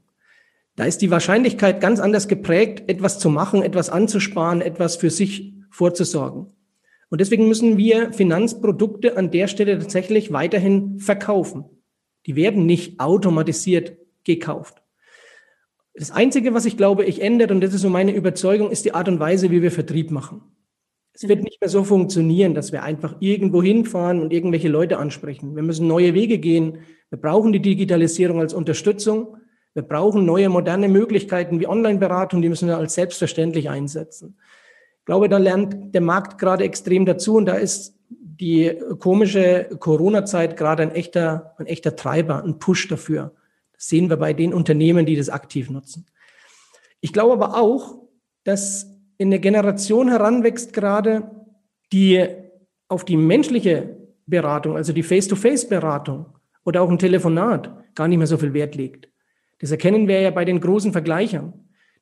Da 0.75 0.85
ist 0.85 1.01
die 1.01 1.11
Wahrscheinlichkeit 1.11 1.81
ganz 1.81 1.99
anders 1.99 2.27
geprägt, 2.27 2.89
etwas 2.89 3.19
zu 3.19 3.29
machen, 3.29 3.61
etwas 3.61 3.89
anzusparen, 3.89 4.61
etwas 4.61 4.95
für 4.95 5.09
sich 5.09 5.53
vorzusorgen. 5.69 6.47
Und 7.09 7.19
deswegen 7.19 7.47
müssen 7.47 7.77
wir 7.77 8.13
Finanzprodukte 8.13 9.17
an 9.17 9.31
der 9.31 9.47
Stelle 9.47 9.77
tatsächlich 9.77 10.31
weiterhin 10.31 10.99
verkaufen. 10.99 11.65
Die 12.25 12.35
werden 12.35 12.65
nicht 12.65 12.99
automatisiert 12.99 13.97
gekauft. 14.23 14.81
Das 15.93 16.11
Einzige, 16.11 16.53
was 16.53 16.65
ich 16.65 16.77
glaube, 16.77 17.03
ich 17.03 17.21
ändert, 17.21 17.51
und 17.51 17.61
das 17.61 17.73
ist 17.73 17.81
so 17.81 17.89
meine 17.89 18.15
Überzeugung, 18.15 18.71
ist 18.71 18.85
die 18.85 18.93
Art 18.93 19.09
und 19.09 19.19
Weise, 19.19 19.51
wie 19.51 19.61
wir 19.61 19.71
Vertrieb 19.71 20.09
machen. 20.09 20.41
Es 21.13 21.27
wird 21.27 21.39
mhm. 21.39 21.45
nicht 21.45 21.59
mehr 21.59 21.69
so 21.69 21.83
funktionieren, 21.83 22.53
dass 22.53 22.71
wir 22.71 22.83
einfach 22.83 23.17
irgendwo 23.19 23.61
hinfahren 23.61 24.21
und 24.21 24.31
irgendwelche 24.31 24.69
Leute 24.69 24.97
ansprechen. 24.97 25.55
Wir 25.55 25.63
müssen 25.63 25.87
neue 25.87 26.13
Wege 26.13 26.37
gehen. 26.37 26.79
Wir 27.09 27.19
brauchen 27.19 27.51
die 27.51 27.61
Digitalisierung 27.61 28.39
als 28.39 28.53
Unterstützung. 28.53 29.35
Wir 29.73 29.83
brauchen 29.83 30.25
neue 30.25 30.49
moderne 30.49 30.87
Möglichkeiten 30.87 31.59
wie 31.59 31.67
Online-Beratung, 31.67 32.41
die 32.41 32.49
müssen 32.49 32.67
wir 32.67 32.77
als 32.77 32.95
selbstverständlich 32.95 33.69
einsetzen. 33.69 34.37
Ich 34.99 35.05
glaube, 35.05 35.29
da 35.29 35.37
lernt 35.37 35.93
der 35.93 36.01
Markt 36.01 36.37
gerade 36.37 36.63
extrem 36.63 37.05
dazu 37.05 37.35
und 37.35 37.45
da 37.45 37.53
ist 37.53 37.95
die 38.09 38.77
komische 38.99 39.69
Corona-Zeit 39.79 40.57
gerade 40.57 40.83
ein 40.83 40.91
echter, 40.91 41.53
ein 41.57 41.67
echter 41.67 41.95
Treiber, 41.95 42.43
ein 42.43 42.59
Push 42.59 42.87
dafür 42.87 43.33
sehen 43.81 44.09
wir 44.09 44.17
bei 44.17 44.33
den 44.33 44.53
Unternehmen, 44.53 45.05
die 45.05 45.15
das 45.15 45.29
aktiv 45.29 45.69
nutzen. 45.69 46.05
Ich 47.01 47.13
glaube 47.13 47.33
aber 47.33 47.59
auch, 47.59 47.97
dass 48.43 48.87
in 49.17 49.31
der 49.31 49.39
Generation 49.39 50.09
heranwächst 50.09 50.71
gerade, 50.71 51.31
die 51.91 52.27
auf 52.87 53.05
die 53.05 53.17
menschliche 53.17 53.97
Beratung, 54.27 54.75
also 54.75 54.93
die 54.93 55.03
Face-to-Face-Beratung 55.03 56.27
oder 56.63 56.83
auch 56.83 56.89
ein 56.89 56.99
Telefonat 56.99 57.95
gar 57.95 58.07
nicht 58.07 58.19
mehr 58.19 58.27
so 58.27 58.37
viel 58.37 58.53
Wert 58.53 58.75
legt. 58.75 59.10
Das 59.61 59.71
erkennen 59.71 60.07
wir 60.07 60.19
ja 60.19 60.31
bei 60.31 60.43
den 60.43 60.59
großen 60.59 60.91
Vergleichern, 60.91 61.53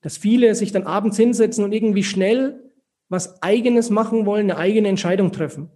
dass 0.01 0.17
viele 0.17 0.55
sich 0.55 0.71
dann 0.71 0.83
abends 0.83 1.17
hinsetzen 1.17 1.63
und 1.63 1.73
irgendwie 1.73 2.03
schnell 2.03 2.71
was 3.09 3.43
eigenes 3.43 3.89
machen 3.89 4.25
wollen, 4.25 4.49
eine 4.49 4.57
eigene 4.57 4.87
Entscheidung 4.87 5.31
treffen. 5.31 5.69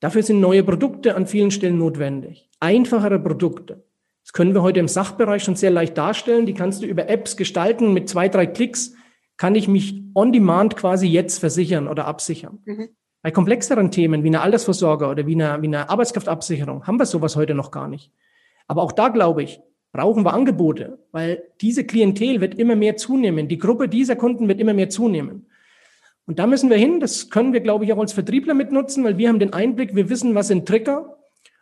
Dafür 0.00 0.22
sind 0.22 0.40
neue 0.40 0.62
Produkte 0.62 1.16
an 1.16 1.26
vielen 1.26 1.50
Stellen 1.50 1.78
notwendig, 1.78 2.50
einfachere 2.60 3.18
Produkte. 3.18 3.84
Das 4.22 4.34
können 4.34 4.54
wir 4.54 4.62
heute 4.62 4.80
im 4.80 4.88
Sachbereich 4.88 5.42
schon 5.42 5.56
sehr 5.56 5.70
leicht 5.70 5.96
darstellen. 5.96 6.44
Die 6.44 6.52
kannst 6.52 6.82
du 6.82 6.86
über 6.86 7.08
Apps 7.08 7.38
gestalten. 7.38 7.94
Mit 7.94 8.10
zwei, 8.10 8.28
drei 8.28 8.46
Klicks 8.46 8.94
kann 9.38 9.54
ich 9.54 9.68
mich 9.68 10.02
on 10.14 10.32
demand 10.32 10.76
quasi 10.76 11.06
jetzt 11.06 11.38
versichern 11.38 11.88
oder 11.88 12.04
absichern. 12.04 12.58
Mhm. 12.66 12.90
Bei 13.22 13.30
komplexeren 13.30 13.90
Themen 13.90 14.22
wie 14.24 14.28
eine 14.28 14.42
Altersvorsorge 14.42 15.06
oder 15.06 15.26
wie 15.26 15.34
eine, 15.34 15.62
wie 15.62 15.66
eine 15.66 15.88
Arbeitskraftabsicherung 15.88 16.86
haben 16.86 16.98
wir 16.98 17.06
sowas 17.06 17.36
heute 17.36 17.54
noch 17.54 17.70
gar 17.70 17.88
nicht. 17.88 18.12
Aber 18.66 18.82
auch 18.82 18.92
da 18.92 19.08
glaube 19.08 19.42
ich, 19.42 19.60
brauchen 19.92 20.24
wir 20.24 20.34
Angebote, 20.34 20.98
weil 21.12 21.42
diese 21.60 21.84
Klientel 21.84 22.40
wird 22.40 22.58
immer 22.58 22.76
mehr 22.76 22.96
zunehmen. 22.96 23.48
Die 23.48 23.58
Gruppe 23.58 23.88
dieser 23.88 24.16
Kunden 24.16 24.48
wird 24.48 24.60
immer 24.60 24.74
mehr 24.74 24.90
zunehmen. 24.90 25.46
Und 26.26 26.38
da 26.38 26.46
müssen 26.46 26.68
wir 26.68 26.76
hin. 26.76 27.00
Das 27.00 27.30
können 27.30 27.52
wir, 27.52 27.60
glaube 27.60 27.84
ich, 27.84 27.92
auch 27.92 27.98
als 27.98 28.12
Vertriebler 28.12 28.54
mitnutzen, 28.54 29.02
weil 29.04 29.16
wir 29.16 29.28
haben 29.28 29.38
den 29.38 29.54
Einblick, 29.54 29.96
wir 29.96 30.10
wissen, 30.10 30.34
was 30.34 30.48
sind 30.48 30.66
Trigger, 30.66 31.18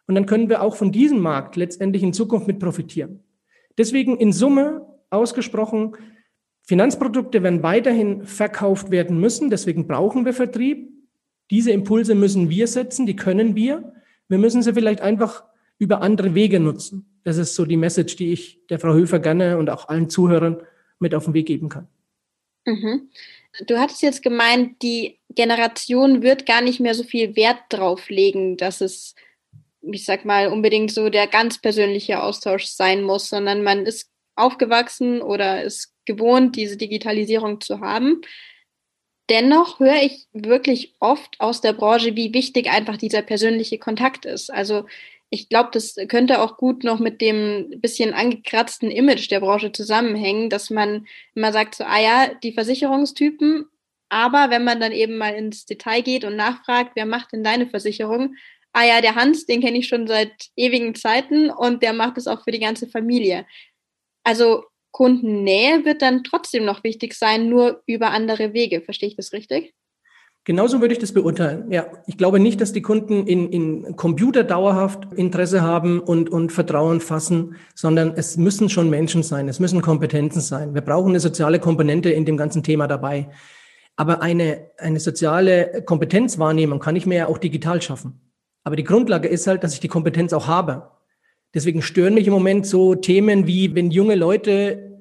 und 0.06 0.14
dann 0.14 0.26
können 0.26 0.48
wir 0.48 0.62
auch 0.62 0.76
von 0.76 0.92
diesem 0.92 1.20
Markt 1.20 1.56
letztendlich 1.56 2.02
in 2.02 2.12
Zukunft 2.12 2.46
mit 2.46 2.58
profitieren. 2.58 3.24
Deswegen 3.76 4.16
in 4.16 4.32
Summe 4.32 4.86
ausgesprochen, 5.10 5.96
Finanzprodukte 6.62 7.42
werden 7.42 7.62
weiterhin 7.62 8.24
verkauft 8.24 8.90
werden 8.90 9.20
müssen. 9.20 9.50
Deswegen 9.50 9.86
brauchen 9.86 10.24
wir 10.24 10.32
Vertrieb. 10.32 10.90
Diese 11.50 11.70
Impulse 11.70 12.14
müssen 12.14 12.50
wir 12.50 12.66
setzen, 12.66 13.06
die 13.06 13.16
können 13.16 13.54
wir. 13.54 13.92
Wir 14.28 14.38
müssen 14.38 14.62
sie 14.62 14.72
vielleicht 14.72 15.00
einfach 15.00 15.44
über 15.78 16.02
andere 16.02 16.34
Wege 16.34 16.58
nutzen. 16.58 17.15
Das 17.26 17.38
ist 17.38 17.56
so 17.56 17.64
die 17.64 17.76
Message, 17.76 18.14
die 18.14 18.32
ich 18.32 18.60
der 18.70 18.78
Frau 18.78 18.94
Höfer 18.94 19.18
gerne 19.18 19.58
und 19.58 19.68
auch 19.68 19.88
allen 19.88 20.08
Zuhörern 20.08 20.62
mit 21.00 21.12
auf 21.12 21.24
den 21.24 21.34
Weg 21.34 21.46
geben 21.46 21.68
kann. 21.68 21.88
Mhm. 22.64 23.10
Du 23.66 23.78
hattest 23.78 24.00
jetzt 24.02 24.22
gemeint, 24.22 24.80
die 24.80 25.18
Generation 25.30 26.22
wird 26.22 26.46
gar 26.46 26.60
nicht 26.60 26.78
mehr 26.78 26.94
so 26.94 27.02
viel 27.02 27.34
Wert 27.34 27.58
drauf 27.70 28.10
legen, 28.10 28.56
dass 28.56 28.80
es 28.80 29.16
ich 29.92 30.04
sag 30.04 30.24
mal, 30.24 30.48
unbedingt 30.48 30.92
so 30.92 31.10
der 31.10 31.26
ganz 31.26 31.60
persönliche 31.60 32.22
Austausch 32.22 32.66
sein 32.66 33.02
muss, 33.02 33.28
sondern 33.28 33.62
man 33.62 33.86
ist 33.86 34.10
aufgewachsen 34.36 35.22
oder 35.22 35.62
ist 35.62 35.94
gewohnt, 36.04 36.56
diese 36.56 36.76
Digitalisierung 36.76 37.60
zu 37.60 37.80
haben. 37.80 38.20
Dennoch 39.30 39.80
höre 39.80 40.02
ich 40.02 40.26
wirklich 40.32 40.94
oft 41.00 41.40
aus 41.40 41.60
der 41.60 41.72
Branche, 41.72 42.14
wie 42.14 42.32
wichtig 42.32 42.70
einfach 42.70 42.96
dieser 42.96 43.22
persönliche 43.22 43.78
Kontakt 43.78 44.24
ist. 44.24 44.52
Also 44.52 44.86
ich 45.36 45.50
glaube, 45.50 45.68
das 45.72 45.96
könnte 46.08 46.40
auch 46.40 46.56
gut 46.56 46.82
noch 46.82 46.98
mit 46.98 47.20
dem 47.20 47.80
bisschen 47.80 48.14
angekratzten 48.14 48.90
Image 48.90 49.30
der 49.30 49.40
Branche 49.40 49.70
zusammenhängen, 49.70 50.48
dass 50.48 50.70
man 50.70 51.06
immer 51.34 51.52
sagt, 51.52 51.74
so, 51.74 51.84
ah 51.84 52.00
ja, 52.00 52.34
die 52.42 52.52
Versicherungstypen, 52.52 53.66
aber 54.08 54.50
wenn 54.50 54.64
man 54.64 54.80
dann 54.80 54.92
eben 54.92 55.18
mal 55.18 55.34
ins 55.34 55.66
Detail 55.66 56.00
geht 56.02 56.24
und 56.24 56.36
nachfragt, 56.36 56.92
wer 56.94 57.06
macht 57.06 57.32
denn 57.32 57.44
deine 57.44 57.66
Versicherung, 57.66 58.34
ah 58.72 58.84
ja, 58.84 59.00
der 59.00 59.14
Hans, 59.14 59.46
den 59.46 59.60
kenne 59.60 59.78
ich 59.78 59.88
schon 59.88 60.06
seit 60.06 60.48
ewigen 60.56 60.94
Zeiten 60.94 61.50
und 61.50 61.82
der 61.82 61.92
macht 61.92 62.16
es 62.18 62.26
auch 62.26 62.44
für 62.44 62.52
die 62.52 62.60
ganze 62.60 62.86
Familie. 62.86 63.46
Also 64.24 64.64
Kundennähe 64.92 65.84
wird 65.84 66.00
dann 66.02 66.24
trotzdem 66.24 66.64
noch 66.64 66.82
wichtig 66.82 67.14
sein, 67.14 67.48
nur 67.50 67.82
über 67.86 68.12
andere 68.12 68.54
Wege. 68.54 68.80
Verstehe 68.80 69.10
ich 69.10 69.16
das 69.16 69.32
richtig? 69.32 69.74
Genauso 70.46 70.80
würde 70.80 70.94
ich 70.94 71.00
das 71.00 71.10
beurteilen. 71.10 71.72
Ja, 71.72 71.88
ich 72.06 72.16
glaube 72.16 72.38
nicht, 72.38 72.60
dass 72.60 72.72
die 72.72 72.80
Kunden 72.80 73.26
in, 73.26 73.50
in 73.50 73.96
Computer 73.96 74.44
dauerhaft 74.44 75.08
Interesse 75.16 75.60
haben 75.62 75.98
und, 75.98 76.30
und 76.30 76.52
Vertrauen 76.52 77.00
fassen, 77.00 77.56
sondern 77.74 78.12
es 78.14 78.36
müssen 78.36 78.68
schon 78.68 78.88
Menschen 78.88 79.24
sein, 79.24 79.48
es 79.48 79.58
müssen 79.58 79.82
Kompetenzen 79.82 80.40
sein. 80.40 80.72
Wir 80.72 80.82
brauchen 80.82 81.08
eine 81.08 81.18
soziale 81.18 81.58
Komponente 81.58 82.10
in 82.10 82.24
dem 82.24 82.36
ganzen 82.36 82.62
Thema 82.62 82.86
dabei. 82.86 83.28
Aber 83.96 84.22
eine, 84.22 84.70
eine 84.78 85.00
soziale 85.00 85.82
Kompetenzwahrnehmung 85.84 86.78
kann 86.78 86.94
ich 86.94 87.06
mir 87.06 87.16
ja 87.16 87.26
auch 87.26 87.38
digital 87.38 87.82
schaffen. 87.82 88.20
Aber 88.62 88.76
die 88.76 88.84
Grundlage 88.84 89.26
ist 89.26 89.48
halt, 89.48 89.64
dass 89.64 89.74
ich 89.74 89.80
die 89.80 89.88
Kompetenz 89.88 90.32
auch 90.32 90.46
habe. 90.46 90.90
Deswegen 91.54 91.82
stören 91.82 92.14
mich 92.14 92.28
im 92.28 92.32
Moment 92.32 92.66
so 92.66 92.94
Themen 92.94 93.48
wie, 93.48 93.74
wenn 93.74 93.90
junge 93.90 94.14
Leute 94.14 95.00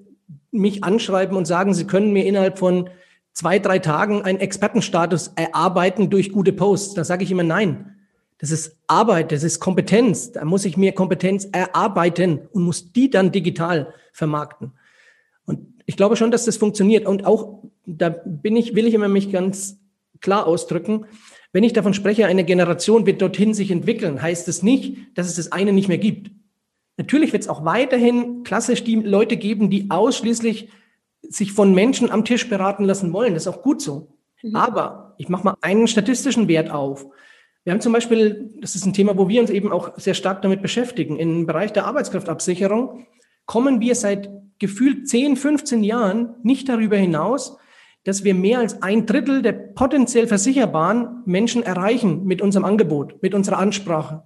mich 0.50 0.84
anschreiben 0.84 1.38
und 1.38 1.46
sagen, 1.46 1.76
sie 1.76 1.86
können 1.86 2.14
mir 2.14 2.26
innerhalb 2.26 2.58
von 2.58 2.90
zwei, 3.36 3.60
drei 3.60 3.80
Tagen 3.80 4.24
einen 4.24 4.40
Expertenstatus 4.40 5.34
erarbeiten 5.36 6.10
durch 6.10 6.32
gute 6.32 6.54
Posts. 6.54 6.96
Da 6.96 7.04
sage 7.04 7.24
ich 7.24 7.32
immer 7.32 7.44
nein. 7.44 7.96
Das 8.40 8.50
ist 8.50 8.78
Arbeit, 8.88 9.32
das 9.32 9.44
ist 9.44 9.60
Kompetenz. 9.60 10.32
Da 10.32 10.44
muss 10.46 10.66
ich 10.66 10.78
mir 10.78 10.94
Kompetenz 10.94 11.48
erarbeiten 11.52 12.40
und 12.52 12.64
muss 12.64 12.92
die 12.92 13.10
dann 13.10 13.32
digital 13.32 13.94
vermarkten. 14.14 14.72
Und 15.46 15.68
ich 15.86 15.98
glaube 15.98 16.16
schon, 16.16 16.32
dass 16.32 16.46
das 16.46 16.58
funktioniert. 16.58 17.06
Und 17.06 17.26
auch, 17.26 17.64
da 17.86 18.10
bin 18.10 18.56
ich, 18.56 18.74
will 18.74 18.88
ich 18.88 18.94
immer 18.94 19.10
mich 19.10 19.32
ganz 19.32 19.78
klar 20.22 20.48
ausdrücken. 20.48 21.06
Wenn 21.52 21.64
ich 21.64 21.74
davon 21.74 21.94
spreche, 21.94 22.26
eine 22.26 22.44
Generation 22.44 23.06
wird 23.06 23.22
dorthin 23.22 23.54
sich 23.54 23.70
entwickeln, 23.70 24.22
heißt 24.22 24.48
es 24.48 24.64
nicht, 24.64 24.98
dass 25.18 25.28
es 25.28 25.36
das 25.36 25.52
eine 25.52 25.72
nicht 25.74 25.88
mehr 25.88 25.98
gibt. 25.98 26.32
Natürlich 26.98 27.34
wird 27.34 27.44
es 27.44 27.50
auch 27.50 27.66
weiterhin 27.66 28.44
klassisch 28.44 28.84
die 28.84 28.96
Leute 28.96 29.36
geben, 29.36 29.70
die 29.70 29.90
ausschließlich 29.90 30.70
sich 31.30 31.54
von 31.54 31.74
Menschen 31.74 32.12
am 32.12 32.26
Tisch 32.26 32.50
beraten 32.50 32.86
lassen 32.86 33.14
wollen. 33.14 33.34
Das 33.34 33.44
ist 33.44 33.48
auch 33.48 33.62
gut 33.62 33.82
so. 33.82 34.16
Mhm. 34.42 34.56
Aber 34.56 35.16
ich 35.18 35.30
mache 35.30 35.44
mal 35.44 35.58
einen 35.62 35.88
statistischen 35.88 36.48
Wert 36.48 36.72
auf. 36.72 37.06
Wir 37.64 37.74
haben 37.74 37.82
zum 37.82 37.94
Beispiel, 37.94 38.54
das 38.62 38.76
ist 38.76 38.86
ein 38.86 38.94
Thema, 38.94 39.18
wo 39.18 39.28
wir 39.28 39.42
uns 39.42 39.50
eben 39.50 39.72
auch 39.72 39.98
sehr 39.98 40.14
stark 40.14 40.42
damit 40.44 40.62
beschäftigen, 40.62 41.18
im 41.18 41.48
Bereich 41.48 41.74
der 41.74 41.86
Arbeitskraftabsicherung 41.86 43.08
kommen 43.46 43.80
wir 43.80 43.96
seit 43.96 44.30
gefühlt 44.60 45.08
10, 45.08 45.36
15 45.36 45.84
Jahren 45.84 46.36
nicht 46.44 46.70
darüber 46.70 46.98
hinaus, 46.98 47.58
dass 48.04 48.24
wir 48.24 48.36
mehr 48.36 48.60
als 48.60 48.82
ein 48.84 49.06
Drittel 49.06 49.42
der 49.42 49.52
potenziell 49.52 50.28
versicherbaren 50.28 51.24
Menschen 51.26 51.64
erreichen 51.64 52.24
mit 52.26 52.42
unserem 52.42 52.66
Angebot, 52.66 53.22
mit 53.22 53.34
unserer 53.34 53.58
Ansprache. 53.58 54.24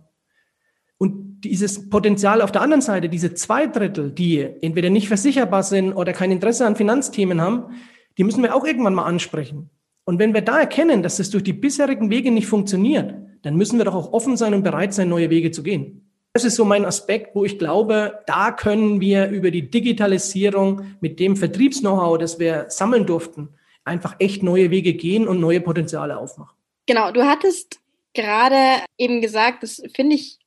Und 1.00 1.42
dieses 1.42 1.90
Potenzial 1.90 2.42
auf 2.44 2.52
der 2.52 2.62
anderen 2.62 2.82
Seite, 2.82 3.10
diese 3.10 3.34
zwei 3.34 3.66
Drittel, 3.66 4.12
die 4.12 4.42
entweder 4.62 4.92
nicht 4.92 5.08
versicherbar 5.08 5.64
sind 5.64 5.94
oder 5.94 6.14
kein 6.14 6.32
Interesse 6.32 6.68
an 6.68 6.76
Finanzthemen 6.76 7.42
haben, 7.42 7.74
die 8.18 8.24
müssen 8.24 8.44
wir 8.44 8.54
auch 8.54 8.66
irgendwann 8.66 8.94
mal 8.94 9.06
ansprechen. 9.06 9.72
Und 10.06 10.20
wenn 10.20 10.34
wir 10.34 10.42
da 10.42 10.60
erkennen, 10.60 11.02
dass 11.02 11.18
das 11.18 11.30
durch 11.30 11.44
die 11.44 11.54
bisherigen 11.54 12.10
Wege 12.10 12.32
nicht 12.32 12.48
funktioniert, 12.48 13.16
dann 13.44 13.56
müssen 13.56 13.78
wir 13.78 13.86
doch 13.86 13.96
auch 13.96 14.12
offen 14.12 14.38
sein 14.38 14.54
und 14.54 14.64
bereit 14.64 14.94
sein, 14.94 15.08
neue 15.08 15.30
Wege 15.30 15.52
zu 15.52 15.64
gehen. 15.64 16.10
Das 16.34 16.44
ist 16.44 16.56
so 16.56 16.66
mein 16.66 16.84
Aspekt, 16.86 17.36
wo 17.36 17.46
ich 17.46 17.58
glaube, 17.58 18.20
da 18.28 18.52
können 18.52 19.02
wir 19.02 19.30
über 19.30 19.52
die 19.52 19.70
Digitalisierung 19.70 20.96
mit 21.00 21.20
dem 21.20 21.36
Vertriebs-Know-how, 21.36 22.18
das 22.18 22.40
wir 22.40 22.66
sammeln 22.70 23.06
durften, 23.06 23.50
einfach 23.84 24.16
echt 24.20 24.44
neue 24.44 24.70
Wege 24.70 24.94
gehen 24.94 25.28
und 25.28 25.40
neue 25.40 25.62
Potenziale 25.62 26.18
aufmachen. 26.18 26.56
Genau, 26.86 27.12
du 27.12 27.24
hattest 27.24 27.80
gerade 28.14 28.84
eben 28.98 29.22
gesagt, 29.22 29.64
das 29.64 29.82
finde 29.94 30.16
ich 30.16 30.39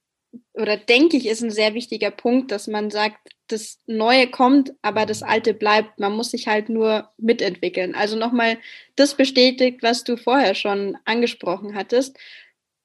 oder 0.54 0.76
denke 0.76 1.16
ich, 1.16 1.26
ist 1.26 1.42
ein 1.42 1.50
sehr 1.50 1.74
wichtiger 1.74 2.10
Punkt, 2.10 2.50
dass 2.50 2.66
man 2.66 2.90
sagt, 2.90 3.30
das 3.48 3.78
Neue 3.86 4.28
kommt, 4.28 4.72
aber 4.82 5.06
das 5.06 5.22
Alte 5.22 5.54
bleibt. 5.54 5.98
Man 5.98 6.12
muss 6.12 6.30
sich 6.30 6.48
halt 6.48 6.68
nur 6.68 7.10
mitentwickeln. 7.18 7.94
Also 7.94 8.16
nochmal 8.16 8.58
das 8.96 9.14
bestätigt, 9.14 9.82
was 9.82 10.04
du 10.04 10.16
vorher 10.16 10.54
schon 10.54 10.96
angesprochen 11.04 11.74
hattest. 11.74 12.18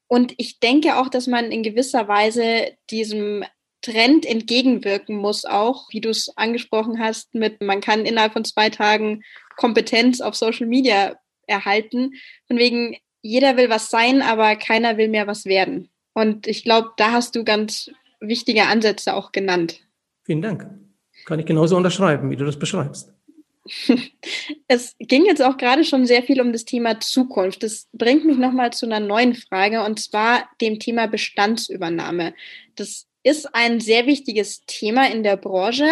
Und 0.08 0.34
ich 0.38 0.60
denke 0.60 0.98
auch, 0.98 1.10
dass 1.10 1.27
man 1.27 1.51
in 1.51 1.63
gewisser 1.63 2.08
Weise 2.08 2.77
diesem 2.89 3.44
Trend 3.82 4.25
entgegenwirken 4.25 5.18
muss, 5.18 5.46
auch 5.46 5.88
wie 5.92 6.01
du 6.01 6.10
es 6.10 6.36
angesprochen 6.36 7.00
hast, 7.00 7.34
mit 7.36 7.62
man 7.62 7.82
kann 7.82 8.06
innerhalb 8.06 8.34
von 8.34 8.46
zwei 8.46 8.70
Tagen 8.70 9.24
Kompetenz 9.56 10.22
auf 10.22 10.36
Social 10.36 10.68
Media 10.68 11.18
erhalten. 11.46 12.12
Von 12.48 12.58
wegen, 12.58 12.98
jeder 13.22 13.58
will 13.58 13.70
was 13.70 13.89
sein, 13.89 14.22
aber 14.22 14.56
keiner 14.56 14.98
will 14.98 15.10
mehr 15.10 15.27
was 15.27 15.46
werden. 15.46 15.89
Und 16.18 16.48
ich 16.48 16.64
glaube, 16.64 16.94
da 16.98 17.12
hast 17.12 17.36
du 17.36 17.44
ganz 17.44 17.92
wichtige 18.20 18.66
Ansätze 18.66 19.14
auch 19.14 19.32
genannt. 19.32 19.82
Vielen 20.24 20.42
Dank. 20.42 20.68
Kann 21.26 21.40
ich 21.40 21.46
genauso 21.46 21.78
unterschreiben, 21.78 22.32
wie 22.32 22.36
du 22.36 22.44
das 22.44 22.58
beschreibst. 22.58 23.14
Es 24.68 24.96
ging 24.98 25.26
jetzt 25.26 25.44
auch 25.44 25.58
gerade 25.58 25.84
schon 25.84 26.08
sehr 26.08 26.24
viel 26.24 26.42
um 26.42 26.52
das 26.52 26.66
Thema 26.66 27.00
Zukunft. 27.00 27.62
Das 27.62 27.88
bringt 27.94 28.26
mich 28.26 28.38
nochmal 28.38 28.74
zu 28.74 28.88
einer 28.88 29.00
neuen 29.00 29.36
Frage 29.36 29.84
und 29.84 30.00
zwar 30.00 30.50
dem 30.60 30.80
Thema 30.80 31.06
Bestandsübernahme. 31.06 32.34
Das 32.76 33.06
ist 33.22 33.54
ein 33.54 33.80
sehr 33.80 34.08
wichtiges 34.08 34.62
Thema 34.66 35.12
in 35.12 35.22
der 35.22 35.38
Branche. 35.38 35.88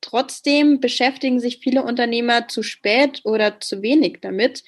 Trotzdem 0.00 0.80
beschäftigen 0.80 1.38
sich 1.38 1.58
viele 1.58 1.82
Unternehmer 1.82 2.48
zu 2.48 2.62
spät 2.62 3.20
oder 3.24 3.60
zu 3.60 3.82
wenig 3.82 4.20
damit. 4.22 4.64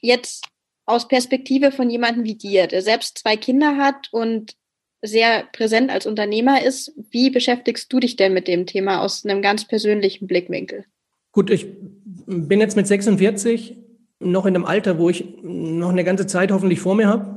Jetzt 0.00 0.46
aus 0.88 1.06
Perspektive 1.06 1.70
von 1.70 1.90
jemandem 1.90 2.24
wie 2.24 2.34
dir, 2.34 2.66
der 2.66 2.80
selbst 2.80 3.18
zwei 3.18 3.36
Kinder 3.36 3.76
hat 3.76 4.08
und 4.10 4.54
sehr 5.02 5.44
präsent 5.52 5.90
als 5.90 6.06
Unternehmer 6.06 6.64
ist, 6.64 6.92
wie 7.10 7.30
beschäftigst 7.30 7.92
du 7.92 8.00
dich 8.00 8.16
denn 8.16 8.32
mit 8.32 8.48
dem 8.48 8.66
Thema 8.66 9.02
aus 9.02 9.24
einem 9.24 9.42
ganz 9.42 9.68
persönlichen 9.68 10.26
Blickwinkel? 10.26 10.86
Gut, 11.32 11.50
ich 11.50 11.66
bin 12.26 12.58
jetzt 12.58 12.74
mit 12.74 12.86
46 12.86 13.76
noch 14.18 14.46
in 14.46 14.56
einem 14.56 14.64
Alter, 14.64 14.98
wo 14.98 15.10
ich 15.10 15.24
noch 15.42 15.90
eine 15.90 16.04
ganze 16.04 16.26
Zeit 16.26 16.50
hoffentlich 16.50 16.80
vor 16.80 16.94
mir 16.94 17.06
habe, 17.06 17.36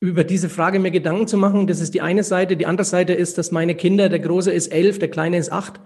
über 0.00 0.24
diese 0.24 0.48
Frage 0.48 0.80
mir 0.80 0.90
Gedanken 0.90 1.28
zu 1.28 1.38
machen. 1.38 1.68
Das 1.68 1.80
ist 1.80 1.94
die 1.94 2.00
eine 2.00 2.24
Seite. 2.24 2.56
Die 2.56 2.66
andere 2.66 2.84
Seite 2.84 3.14
ist, 3.14 3.38
dass 3.38 3.52
meine 3.52 3.76
Kinder, 3.76 4.08
der 4.08 4.18
Große 4.18 4.52
ist 4.52 4.68
elf, 4.68 4.98
der 4.98 5.08
Kleine 5.08 5.38
ist 5.38 5.52
acht, 5.52 5.80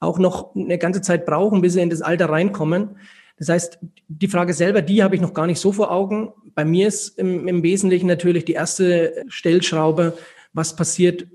auch 0.00 0.18
noch 0.18 0.56
eine 0.56 0.78
ganze 0.78 1.02
Zeit 1.02 1.26
brauchen, 1.26 1.60
bis 1.60 1.74
sie 1.74 1.82
in 1.82 1.90
das 1.90 2.00
Alter 2.00 2.30
reinkommen. 2.30 2.96
Das 3.38 3.48
heißt, 3.48 3.78
die 4.08 4.28
Frage 4.28 4.52
selber, 4.52 4.82
die 4.82 5.02
habe 5.02 5.14
ich 5.14 5.20
noch 5.20 5.34
gar 5.34 5.46
nicht 5.46 5.60
so 5.60 5.72
vor 5.72 5.90
Augen. 5.90 6.32
Bei 6.54 6.64
mir 6.64 6.88
ist 6.88 7.18
im, 7.18 7.46
im 7.46 7.62
Wesentlichen 7.62 8.06
natürlich 8.06 8.44
die 8.44 8.52
erste 8.52 9.24
Stellschraube, 9.28 10.18
was 10.52 10.74
passiert 10.74 11.26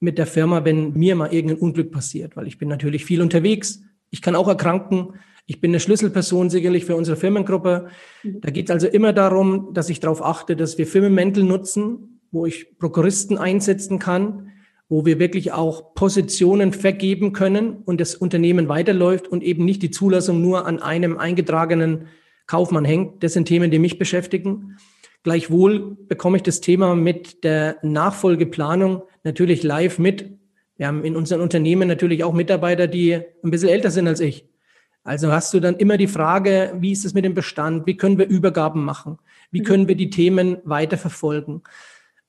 mit 0.00 0.18
der 0.18 0.26
Firma, 0.26 0.64
wenn 0.64 0.92
mir 0.92 1.16
mal 1.16 1.32
irgendein 1.32 1.58
Unglück 1.58 1.90
passiert, 1.90 2.36
weil 2.36 2.46
ich 2.46 2.58
bin 2.58 2.68
natürlich 2.68 3.04
viel 3.04 3.22
unterwegs. 3.22 3.80
Ich 4.10 4.22
kann 4.22 4.36
auch 4.36 4.48
erkranken. 4.48 5.14
Ich 5.46 5.60
bin 5.60 5.70
eine 5.70 5.80
Schlüsselperson 5.80 6.50
sicherlich 6.50 6.84
für 6.84 6.94
unsere 6.94 7.16
Firmengruppe. 7.16 7.88
Mhm. 8.22 8.40
Da 8.42 8.50
geht 8.50 8.68
es 8.68 8.70
also 8.70 8.86
immer 8.86 9.12
darum, 9.12 9.70
dass 9.72 9.88
ich 9.88 10.00
darauf 10.00 10.22
achte, 10.22 10.54
dass 10.54 10.76
wir 10.76 10.86
Firmenmäntel 10.86 11.42
nutzen, 11.42 12.20
wo 12.30 12.44
ich 12.44 12.78
Prokuristen 12.78 13.38
einsetzen 13.38 13.98
kann, 13.98 14.47
wo 14.88 15.04
wir 15.04 15.18
wirklich 15.18 15.52
auch 15.52 15.94
Positionen 15.94 16.72
vergeben 16.72 17.32
können 17.32 17.82
und 17.84 18.00
das 18.00 18.14
Unternehmen 18.14 18.68
weiterläuft 18.68 19.28
und 19.28 19.42
eben 19.42 19.64
nicht 19.64 19.82
die 19.82 19.90
Zulassung 19.90 20.40
nur 20.40 20.66
an 20.66 20.80
einem 20.80 21.18
eingetragenen 21.18 22.06
Kaufmann 22.46 22.84
hängt. 22.84 23.22
Das 23.22 23.34
sind 23.34 23.46
Themen, 23.46 23.70
die 23.70 23.78
mich 23.78 23.98
beschäftigen. 23.98 24.78
Gleichwohl 25.22 25.96
bekomme 26.08 26.38
ich 26.38 26.42
das 26.42 26.60
Thema 26.60 26.94
mit 26.94 27.44
der 27.44 27.76
Nachfolgeplanung 27.82 29.02
natürlich 29.24 29.62
live 29.62 29.98
mit. 29.98 30.38
Wir 30.76 30.86
haben 30.86 31.04
in 31.04 31.16
unseren 31.16 31.40
Unternehmen 31.40 31.88
natürlich 31.88 32.24
auch 32.24 32.32
Mitarbeiter, 32.32 32.86
die 32.86 33.14
ein 33.14 33.50
bisschen 33.50 33.68
älter 33.68 33.90
sind 33.90 34.08
als 34.08 34.20
ich. 34.20 34.48
Also 35.04 35.32
hast 35.32 35.52
du 35.52 35.60
dann 35.60 35.76
immer 35.76 35.96
die 35.96 36.06
Frage, 36.06 36.74
wie 36.78 36.92
ist 36.92 37.04
es 37.04 37.14
mit 37.14 37.24
dem 37.24 37.34
Bestand? 37.34 37.86
Wie 37.86 37.96
können 37.96 38.18
wir 38.18 38.28
Übergaben 38.28 38.84
machen? 38.84 39.18
Wie 39.50 39.62
können 39.62 39.88
wir 39.88 39.96
die 39.96 40.10
Themen 40.10 40.58
weiterverfolgen? 40.64 41.62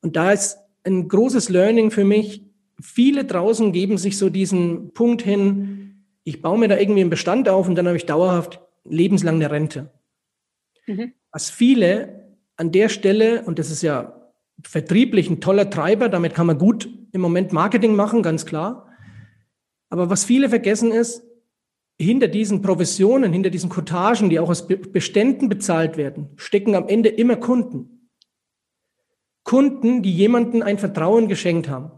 Und 0.01 0.15
da 0.15 0.31
ist 0.31 0.57
ein 0.83 1.07
großes 1.07 1.49
Learning 1.49 1.91
für 1.91 2.05
mich. 2.05 2.43
Viele 2.81 3.25
draußen 3.25 3.71
geben 3.71 3.97
sich 3.97 4.17
so 4.17 4.29
diesen 4.29 4.93
Punkt 4.93 5.21
hin, 5.21 6.05
ich 6.23 6.41
baue 6.41 6.59
mir 6.59 6.67
da 6.67 6.77
irgendwie 6.77 7.01
einen 7.01 7.09
Bestand 7.09 7.49
auf 7.49 7.67
und 7.67 7.75
dann 7.75 7.87
habe 7.87 7.97
ich 7.97 8.05
dauerhaft 8.05 8.61
lebenslang 8.85 9.35
eine 9.35 9.51
Rente. 9.51 9.91
Mhm. 10.85 11.13
Was 11.31 11.49
viele 11.49 12.37
an 12.55 12.71
der 12.71 12.89
Stelle, 12.89 13.43
und 13.43 13.59
das 13.59 13.71
ist 13.71 13.81
ja 13.81 14.31
vertrieblich 14.63 15.29
ein 15.29 15.41
toller 15.41 15.69
Treiber, 15.69 16.09
damit 16.09 16.33
kann 16.33 16.47
man 16.47 16.57
gut 16.57 16.89
im 17.11 17.21
Moment 17.21 17.53
Marketing 17.53 17.95
machen, 17.95 18.21
ganz 18.21 18.45
klar. 18.45 18.87
Aber 19.89 20.09
was 20.09 20.23
viele 20.23 20.49
vergessen 20.49 20.91
ist, 20.91 21.23
hinter 21.97 22.27
diesen 22.27 22.61
Provisionen, 22.61 23.33
hinter 23.33 23.49
diesen 23.49 23.69
Cottagen, 23.69 24.29
die 24.29 24.39
auch 24.39 24.49
aus 24.49 24.67
Beständen 24.67 25.49
bezahlt 25.49 25.97
werden, 25.97 26.29
stecken 26.37 26.75
am 26.75 26.87
Ende 26.87 27.09
immer 27.09 27.35
Kunden. 27.35 28.09
Kunden, 29.43 30.01
die 30.01 30.13
jemanden 30.13 30.63
ein 30.63 30.77
Vertrauen 30.77 31.27
geschenkt 31.27 31.67
haben. 31.67 31.91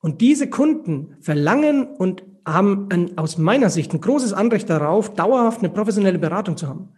Und 0.00 0.20
diese 0.20 0.48
Kunden 0.48 1.16
verlangen 1.20 1.86
und 1.86 2.22
haben 2.46 2.88
ein, 2.90 3.18
aus 3.18 3.38
meiner 3.38 3.70
Sicht 3.70 3.92
ein 3.92 4.00
großes 4.00 4.32
Anrecht 4.32 4.70
darauf, 4.70 5.14
dauerhaft 5.14 5.60
eine 5.60 5.70
professionelle 5.70 6.18
Beratung 6.18 6.56
zu 6.56 6.68
haben. 6.68 6.90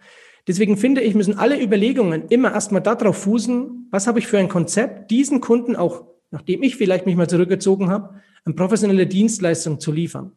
Deswegen 0.47 0.77
finde 0.77 1.01
ich, 1.01 1.15
müssen 1.15 1.39
alle 1.39 1.63
Überlegungen 1.63 2.25
immer 2.29 2.53
erstmal 2.53 2.83
darauf 2.83 3.17
fußen, 3.19 3.89
was 3.91 4.07
habe 4.07 4.19
ich 4.19 4.27
für 4.27 4.39
ein 4.39 4.49
Konzept, 4.49 5.11
diesen 5.11 5.41
Kunden 5.41 5.77
auch, 5.77 6.05
nachdem 6.31 6.63
ich 6.63 6.77
vielleicht 6.77 7.07
mich 7.07 7.17
mal 7.17 7.29
zurückgezogen 7.29 7.91
habe, 7.91 8.21
eine 8.45 8.55
professionelle 8.55 9.07
Dienstleistung 9.07 9.81
zu 9.81 9.93
liefern. 9.93 10.33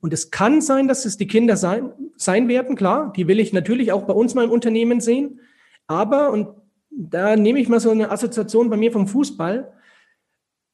Und 0.00 0.12
es 0.12 0.30
kann 0.30 0.60
sein, 0.60 0.88
dass 0.88 1.04
es 1.04 1.16
die 1.16 1.28
Kinder 1.28 1.56
sein, 1.56 1.92
sein 2.16 2.48
werden, 2.48 2.76
klar, 2.76 3.12
die 3.16 3.28
will 3.28 3.38
ich 3.38 3.52
natürlich 3.52 3.92
auch 3.92 4.02
bei 4.02 4.12
uns 4.12 4.34
mal 4.34 4.44
im 4.44 4.50
Unternehmen 4.50 5.00
sehen. 5.00 5.40
Aber, 5.86 6.32
und 6.32 6.48
da 6.90 7.36
nehme 7.36 7.60
ich 7.60 7.68
mal 7.68 7.80
so 7.80 7.90
eine 7.90 8.10
Assoziation 8.10 8.68
bei 8.68 8.76
mir 8.76 8.92
vom 8.92 9.06
Fußball, 9.06 9.72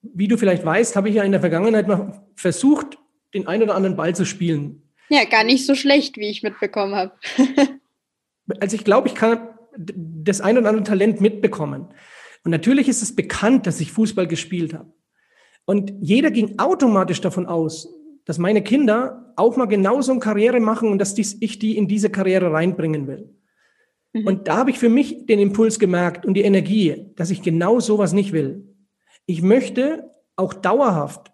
wie 0.03 0.29
du 0.29 0.37
vielleicht 0.37 0.65
weißt, 0.65 0.97
habe 0.97 1.09
ich 1.09 1.17
ja 1.17 1.25
in 1.25 1.33
der 1.33 1.41
Vergangenheit 1.41 1.89
mal 1.89 2.23
versucht, 2.35 2.99
den 3.35 3.47
einen 3.47 3.65
oder 3.65 3.75
anderen 3.75 3.97
Ball 3.97 4.15
zu 4.15 4.25
spielen. 4.25 4.83
Ja, 5.09 5.25
gar 5.25 5.45
nicht 5.45 5.67
so 5.67 5.75
schlecht, 5.75 6.17
wie 6.17 6.29
ich 6.29 6.43
mitbekommen 6.43 6.95
habe. 6.95 7.13
also 8.61 8.77
ich 8.77 8.85
glaube, 8.85 9.09
ich 9.09 9.15
kann 9.15 9.49
das 9.77 10.41
ein 10.41 10.59
oder 10.59 10.69
andere 10.69 10.85
Talent 10.85 11.21
mitbekommen. 11.21 11.89
Und 12.45 12.51
natürlich 12.51 12.89
ist 12.89 13.03
es 13.03 13.15
bekannt, 13.15 13.67
dass 13.67 13.81
ich 13.81 13.93
Fußball 13.93 14.27
gespielt 14.27 14.75
habe. 14.75 14.93
Und 15.65 15.93
jeder 16.01 16.31
ging 16.31 16.59
automatisch 16.59 17.21
davon 17.21 17.47
aus, 17.47 17.89
dass 18.25 18.39
meine 18.39 18.63
Kinder 18.63 19.33
auch 19.37 19.57
mal 19.57 19.67
genauso 19.67 20.13
eine 20.13 20.21
Karriere 20.21 20.61
machen 20.61 20.91
und 20.91 20.99
dass 20.99 21.15
dies, 21.15 21.37
ich 21.41 21.59
die 21.59 21.77
in 21.77 21.89
diese 21.89 22.11
Karriere 22.11 22.53
reinbringen 22.53 23.07
will. 23.07 23.35
Mhm. 24.13 24.27
Und 24.27 24.49
da 24.49 24.57
habe 24.59 24.71
ich 24.71 24.79
für 24.79 24.89
mich 24.89 25.27
den 25.27 25.39
Impuls 25.39 25.79
gemerkt 25.79 26.27
und 26.27 26.35
die 26.35 26.43
Energie, 26.43 27.07
dass 27.17 27.31
ich 27.31 27.43
genau 27.43 27.81
sowas 27.81 28.13
nicht 28.13 28.33
will. 28.33 28.65
Ich 29.31 29.43
möchte 29.43 30.11
auch 30.37 30.55
dauerhaft 30.55 31.33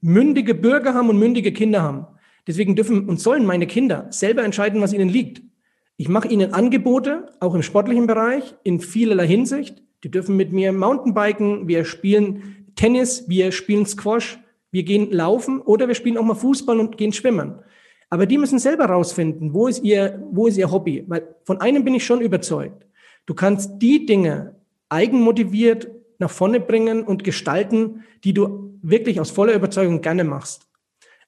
mündige 0.00 0.54
Bürger 0.54 0.94
haben 0.94 1.08
und 1.08 1.18
mündige 1.18 1.52
Kinder 1.52 1.82
haben. 1.82 2.06
Deswegen 2.46 2.76
dürfen 2.76 3.08
und 3.08 3.18
sollen 3.18 3.44
meine 3.44 3.66
Kinder 3.66 4.06
selber 4.10 4.44
entscheiden, 4.44 4.80
was 4.80 4.92
ihnen 4.92 5.08
liegt. 5.08 5.42
Ich 5.96 6.08
mache 6.08 6.28
ihnen 6.28 6.54
Angebote, 6.54 7.32
auch 7.40 7.56
im 7.56 7.64
sportlichen 7.64 8.06
Bereich, 8.06 8.54
in 8.62 8.78
vielerlei 8.78 9.26
Hinsicht. 9.26 9.82
Die 10.04 10.10
dürfen 10.10 10.36
mit 10.36 10.52
mir 10.52 10.72
Mountainbiken, 10.72 11.66
wir 11.66 11.84
spielen 11.84 12.68
Tennis, 12.76 13.28
wir 13.28 13.50
spielen 13.50 13.86
Squash, 13.86 14.38
wir 14.70 14.84
gehen 14.84 15.10
laufen 15.10 15.60
oder 15.60 15.88
wir 15.88 15.96
spielen 15.96 16.18
auch 16.18 16.24
mal 16.24 16.34
Fußball 16.34 16.78
und 16.78 16.96
gehen 16.96 17.12
schwimmen. 17.12 17.58
Aber 18.08 18.26
die 18.26 18.38
müssen 18.38 18.60
selber 18.60 18.84
rausfinden, 18.84 19.52
wo 19.52 19.66
ist 19.66 19.82
ihr, 19.82 20.24
wo 20.30 20.46
ist 20.46 20.58
ihr 20.58 20.70
Hobby? 20.70 21.02
Weil 21.08 21.34
von 21.42 21.60
einem 21.60 21.82
bin 21.82 21.94
ich 21.94 22.06
schon 22.06 22.20
überzeugt. 22.20 22.86
Du 23.26 23.34
kannst 23.34 23.82
die 23.82 24.06
Dinge 24.06 24.54
eigenmotiviert 24.88 25.90
nach 26.22 26.30
vorne 26.30 26.58
bringen 26.58 27.02
und 27.04 27.24
gestalten, 27.24 28.04
die 28.24 28.32
du 28.32 28.78
wirklich 28.80 29.20
aus 29.20 29.30
voller 29.30 29.52
Überzeugung 29.52 30.00
gerne 30.00 30.24
machst. 30.24 30.66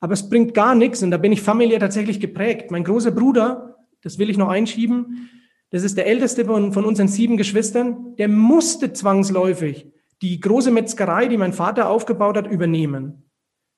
Aber 0.00 0.14
es 0.14 0.28
bringt 0.28 0.54
gar 0.54 0.74
nichts 0.74 1.02
und 1.02 1.10
da 1.10 1.18
bin 1.18 1.32
ich 1.32 1.42
familiär 1.42 1.80
tatsächlich 1.80 2.20
geprägt. 2.20 2.70
Mein 2.70 2.84
großer 2.84 3.10
Bruder 3.10 3.74
das 4.04 4.18
will 4.18 4.30
ich 4.30 4.36
noch 4.36 4.48
einschieben. 4.48 5.30
Das 5.70 5.82
ist 5.82 5.96
der 5.96 6.06
älteste 6.06 6.44
von, 6.44 6.72
von 6.72 6.84
unseren 6.84 7.08
sieben 7.08 7.36
Geschwistern. 7.36 8.14
Der 8.16 8.28
musste 8.28 8.92
zwangsläufig 8.92 9.90
die 10.22 10.38
große 10.38 10.70
Metzgerei, 10.70 11.26
die 11.26 11.38
mein 11.38 11.52
Vater 11.52 11.88
aufgebaut 11.88 12.36
hat, 12.36 12.46
übernehmen. 12.46 13.30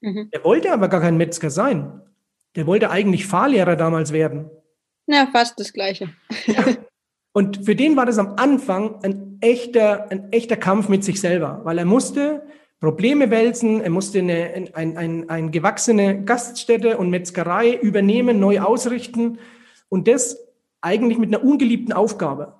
Mhm. 0.02 0.28
Er 0.30 0.44
wollte 0.44 0.72
aber 0.72 0.88
gar 0.88 1.00
kein 1.00 1.16
Metzger 1.16 1.48
sein. 1.48 2.02
Der 2.56 2.66
wollte 2.66 2.90
eigentlich 2.90 3.26
Fahrlehrer 3.26 3.76
damals 3.76 4.12
werden. 4.12 4.50
Ja, 5.06 5.28
fast 5.32 5.58
das 5.58 5.72
Gleiche. 5.72 6.10
Ja. 6.46 6.64
Und 7.36 7.66
für 7.66 7.76
den 7.76 7.98
war 7.98 8.06
das 8.06 8.16
am 8.16 8.36
Anfang 8.36 9.04
ein 9.04 9.36
echter, 9.42 10.10
ein 10.10 10.32
echter 10.32 10.56
Kampf 10.56 10.88
mit 10.88 11.04
sich 11.04 11.20
selber, 11.20 11.60
weil 11.64 11.76
er 11.76 11.84
musste 11.84 12.46
Probleme 12.80 13.30
wälzen, 13.30 13.82
er 13.82 13.90
musste 13.90 14.20
eine, 14.20 14.70
ein, 14.72 14.96
ein, 14.96 15.28
ein 15.28 15.50
gewachsene 15.50 16.24
Gaststätte 16.24 16.96
und 16.96 17.10
Metzgerei 17.10 17.74
übernehmen, 17.74 18.40
neu 18.40 18.60
ausrichten. 18.60 19.38
Und 19.90 20.08
das 20.08 20.38
eigentlich 20.80 21.18
mit 21.18 21.28
einer 21.28 21.44
ungeliebten 21.44 21.92
Aufgabe. 21.92 22.54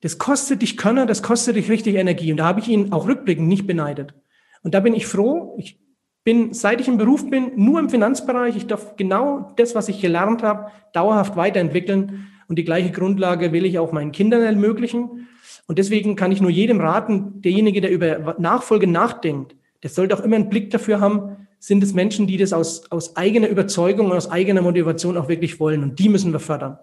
Das 0.00 0.16
kostet 0.16 0.62
dich 0.62 0.78
Könner, 0.78 1.04
das 1.04 1.22
kostet 1.22 1.56
dich 1.56 1.68
richtig 1.68 1.96
Energie. 1.96 2.30
Und 2.30 2.38
da 2.38 2.46
habe 2.46 2.60
ich 2.60 2.68
ihn 2.68 2.92
auch 2.92 3.06
rückblickend 3.06 3.46
nicht 3.46 3.66
beneidet. 3.66 4.14
Und 4.62 4.72
da 4.72 4.80
bin 4.80 4.94
ich 4.94 5.06
froh. 5.06 5.54
Ich 5.58 5.78
bin, 6.24 6.54
seit 6.54 6.80
ich 6.80 6.88
im 6.88 6.96
Beruf 6.96 7.28
bin, 7.28 7.52
nur 7.56 7.78
im 7.78 7.90
Finanzbereich. 7.90 8.56
Ich 8.56 8.68
darf 8.68 8.96
genau 8.96 9.52
das, 9.56 9.74
was 9.74 9.90
ich 9.90 10.00
gelernt 10.00 10.42
habe, 10.42 10.70
dauerhaft 10.94 11.36
weiterentwickeln. 11.36 12.28
Und 12.48 12.56
die 12.56 12.64
gleiche 12.64 12.90
Grundlage 12.90 13.52
will 13.52 13.64
ich 13.64 13.78
auch 13.78 13.92
meinen 13.92 14.12
Kindern 14.12 14.42
ermöglichen. 14.42 15.28
Und 15.66 15.78
deswegen 15.78 16.16
kann 16.16 16.32
ich 16.32 16.40
nur 16.40 16.50
jedem 16.50 16.80
raten, 16.80 17.42
derjenige, 17.42 17.80
der 17.80 17.90
über 17.90 18.36
Nachfolge 18.38 18.86
nachdenkt, 18.86 19.54
der 19.82 19.90
sollte 19.90 20.16
auch 20.16 20.24
immer 20.24 20.36
einen 20.36 20.48
Blick 20.48 20.70
dafür 20.70 21.00
haben, 21.00 21.46
sind 21.60 21.82
es 21.82 21.92
Menschen, 21.92 22.26
die 22.26 22.36
das 22.36 22.52
aus, 22.52 22.90
aus 22.90 23.16
eigener 23.16 23.48
Überzeugung 23.48 24.06
und 24.10 24.16
aus 24.16 24.30
eigener 24.30 24.62
Motivation 24.62 25.16
auch 25.16 25.28
wirklich 25.28 25.60
wollen. 25.60 25.82
Und 25.82 25.98
die 25.98 26.08
müssen 26.08 26.32
wir 26.32 26.40
fördern. 26.40 26.78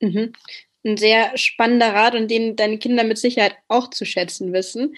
Mhm. 0.00 0.32
Ein 0.84 0.96
sehr 0.96 1.36
spannender 1.36 1.94
Rat 1.94 2.14
und 2.14 2.30
den 2.30 2.56
deine 2.56 2.78
Kinder 2.78 3.04
mit 3.04 3.18
Sicherheit 3.18 3.56
auch 3.68 3.90
zu 3.90 4.04
schätzen 4.04 4.52
wissen. 4.52 4.96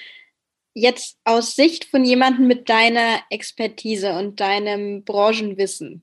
Jetzt 0.75 1.19
aus 1.25 1.55
Sicht 1.55 1.85
von 1.85 2.05
jemandem 2.05 2.47
mit 2.47 2.69
deiner 2.69 3.21
Expertise 3.31 4.13
und 4.13 4.41
deinem 4.41 5.05
Branchenwissen, 5.05 6.03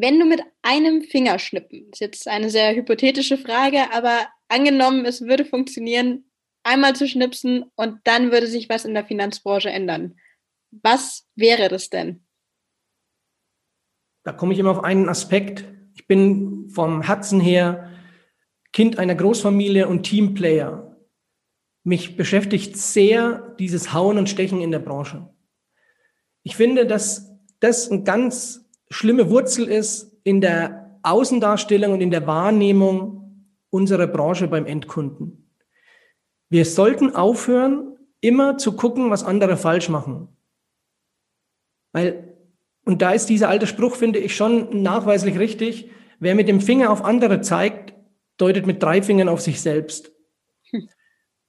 wenn 0.00 0.18
du 0.18 0.26
mit 0.26 0.42
einem 0.62 1.02
Fingerschnippen, 1.02 1.90
ist 1.92 2.00
jetzt 2.00 2.28
eine 2.28 2.50
sehr 2.50 2.74
hypothetische 2.74 3.38
Frage, 3.38 3.92
aber 3.92 4.28
angenommen, 4.48 5.04
es 5.04 5.22
würde 5.22 5.44
funktionieren, 5.44 6.30
einmal 6.62 6.94
zu 6.94 7.08
schnipsen 7.08 7.64
und 7.76 8.00
dann 8.04 8.30
würde 8.30 8.46
sich 8.46 8.68
was 8.68 8.84
in 8.84 8.94
der 8.94 9.04
Finanzbranche 9.04 9.70
ändern. 9.70 10.16
Was 10.70 11.26
wäre 11.34 11.68
das 11.68 11.90
denn? 11.90 12.24
Da 14.24 14.32
komme 14.32 14.52
ich 14.52 14.58
immer 14.58 14.72
auf 14.72 14.84
einen 14.84 15.08
Aspekt. 15.08 15.64
Ich 15.94 16.06
bin 16.06 16.68
vom 16.68 17.02
Herzen 17.02 17.40
her 17.40 17.90
Kind 18.72 18.98
einer 18.98 19.14
Großfamilie 19.14 19.88
und 19.88 20.02
Teamplayer. 20.02 20.96
Mich 21.82 22.16
beschäftigt 22.16 22.76
sehr 22.76 23.56
dieses 23.58 23.94
Hauen 23.94 24.18
und 24.18 24.28
Stechen 24.28 24.60
in 24.60 24.70
der 24.70 24.80
Branche. 24.80 25.34
Ich 26.42 26.54
finde, 26.54 26.86
dass 26.86 27.32
das 27.60 27.90
eine 27.90 28.02
ganz 28.02 28.67
schlimme 28.90 29.30
Wurzel 29.30 29.66
ist 29.68 30.16
in 30.24 30.40
der 30.40 30.98
Außendarstellung 31.02 31.92
und 31.92 32.00
in 32.00 32.10
der 32.10 32.26
Wahrnehmung 32.26 33.46
unserer 33.70 34.06
Branche 34.06 34.48
beim 34.48 34.66
Endkunden. 34.66 35.50
Wir 36.50 36.64
sollten 36.64 37.14
aufhören, 37.14 37.96
immer 38.20 38.58
zu 38.58 38.72
gucken, 38.72 39.10
was 39.10 39.24
andere 39.24 39.56
falsch 39.56 39.88
machen. 39.88 40.28
Weil, 41.92 42.36
und 42.84 43.02
da 43.02 43.12
ist 43.12 43.26
dieser 43.26 43.48
alte 43.48 43.66
Spruch, 43.66 43.96
finde 43.96 44.18
ich, 44.18 44.34
schon 44.34 44.82
nachweislich 44.82 45.38
richtig. 45.38 45.90
Wer 46.18 46.34
mit 46.34 46.48
dem 46.48 46.60
Finger 46.60 46.90
auf 46.90 47.04
andere 47.04 47.40
zeigt, 47.42 47.94
deutet 48.38 48.66
mit 48.66 48.82
drei 48.82 49.02
Fingern 49.02 49.28
auf 49.28 49.40
sich 49.40 49.60
selbst. 49.60 50.12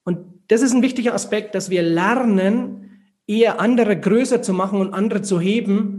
Und 0.04 0.43
das 0.47 0.62
ist 0.62 0.73
ein 0.73 0.82
wichtiger 0.82 1.13
Aspekt, 1.13 1.54
dass 1.54 1.69
wir 1.69 1.84
lernen, 1.84 3.04
eher 3.28 3.60
andere 3.60 3.99
größer 3.99 4.41
zu 4.41 4.54
machen 4.54 4.82
und 4.82 4.91
andere 4.91 5.21
zu 5.21 5.39
heben 5.39 5.98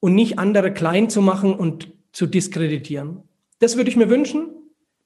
und 0.00 0.14
nicht 0.14 0.38
andere 0.38 0.72
klein 0.72 1.10
zu 1.10 1.22
machen 1.22 1.54
und 1.54 1.92
zu 2.12 2.26
diskreditieren. 2.26 3.22
Das 3.58 3.76
würde 3.76 3.90
ich 3.90 3.96
mir 3.96 4.10
wünschen, 4.10 4.48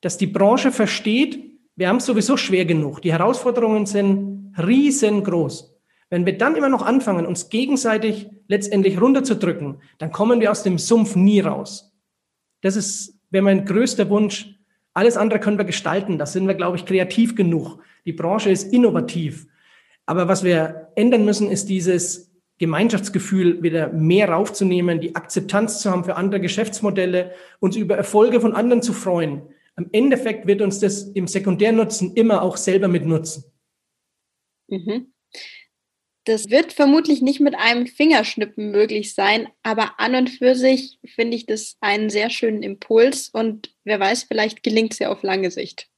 dass 0.00 0.18
die 0.18 0.26
Branche 0.26 0.72
versteht, 0.72 1.50
wir 1.76 1.88
haben 1.88 1.96
es 1.96 2.06
sowieso 2.06 2.36
schwer 2.36 2.64
genug. 2.64 3.00
Die 3.02 3.12
Herausforderungen 3.12 3.86
sind 3.86 4.54
riesengroß. 4.58 5.74
Wenn 6.10 6.26
wir 6.26 6.36
dann 6.36 6.56
immer 6.56 6.68
noch 6.68 6.82
anfangen, 6.82 7.24
uns 7.24 7.48
gegenseitig 7.48 8.28
letztendlich 8.48 9.00
runterzudrücken, 9.00 9.80
dann 9.98 10.10
kommen 10.10 10.40
wir 10.40 10.50
aus 10.50 10.62
dem 10.62 10.76
Sumpf 10.76 11.14
nie 11.14 11.40
raus. 11.40 11.92
Das 12.62 12.76
ist, 12.76 13.18
wäre 13.30 13.44
mein 13.44 13.64
größter 13.64 14.10
Wunsch. 14.10 14.56
Alles 14.92 15.16
andere 15.16 15.38
können 15.38 15.56
wir 15.56 15.64
gestalten. 15.64 16.18
Da 16.18 16.26
sind 16.26 16.46
wir, 16.48 16.54
glaube 16.54 16.76
ich, 16.76 16.84
kreativ 16.84 17.36
genug. 17.36 17.78
Die 18.04 18.12
Branche 18.12 18.50
ist 18.50 18.72
innovativ. 18.72 19.46
Aber 20.04 20.26
was 20.26 20.42
wir 20.42 20.88
ändern 20.96 21.24
müssen, 21.24 21.48
ist 21.48 21.68
dieses 21.68 22.29
Gemeinschaftsgefühl 22.60 23.62
wieder 23.62 23.88
mehr 23.88 24.28
raufzunehmen, 24.28 25.00
die 25.00 25.16
Akzeptanz 25.16 25.80
zu 25.80 25.90
haben 25.90 26.04
für 26.04 26.16
andere 26.16 26.42
Geschäftsmodelle, 26.42 27.34
uns 27.58 27.74
über 27.74 27.96
Erfolge 27.96 28.38
von 28.38 28.54
anderen 28.54 28.82
zu 28.82 28.92
freuen. 28.92 29.42
Am 29.76 29.88
Endeffekt 29.92 30.46
wird 30.46 30.60
uns 30.60 30.78
das 30.78 31.04
im 31.04 31.26
Sekundärnutzen 31.26 32.14
immer 32.16 32.42
auch 32.42 32.58
selber 32.58 32.86
mit 32.86 33.06
nutzen. 33.06 33.44
Mhm. 34.68 35.14
Das 36.24 36.50
wird 36.50 36.74
vermutlich 36.74 37.22
nicht 37.22 37.40
mit 37.40 37.54
einem 37.54 37.86
Fingerschnippen 37.86 38.70
möglich 38.70 39.14
sein, 39.14 39.48
aber 39.62 39.98
an 39.98 40.14
und 40.14 40.28
für 40.28 40.54
sich 40.54 40.98
finde 41.06 41.38
ich 41.38 41.46
das 41.46 41.78
einen 41.80 42.10
sehr 42.10 42.28
schönen 42.28 42.62
Impuls 42.62 43.30
und 43.30 43.74
wer 43.84 43.98
weiß, 43.98 44.24
vielleicht 44.24 44.62
gelingt 44.62 44.92
es 44.92 44.98
ja 44.98 45.10
auf 45.10 45.22
lange 45.22 45.50
Sicht. 45.50 45.88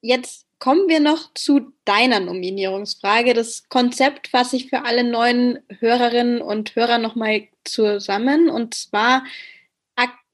Jetzt 0.00 0.43
kommen 0.58 0.88
wir 0.88 1.00
noch 1.00 1.32
zu 1.34 1.72
deiner 1.84 2.20
Nominierungsfrage. 2.20 3.34
Das 3.34 3.68
Konzept 3.68 4.28
fasse 4.28 4.56
ich 4.56 4.68
für 4.68 4.84
alle 4.84 5.04
neuen 5.04 5.58
Hörerinnen 5.80 6.40
und 6.40 6.74
Hörer 6.76 6.98
nochmal 6.98 7.48
zusammen. 7.64 8.48
Und 8.48 8.74
zwar 8.74 9.24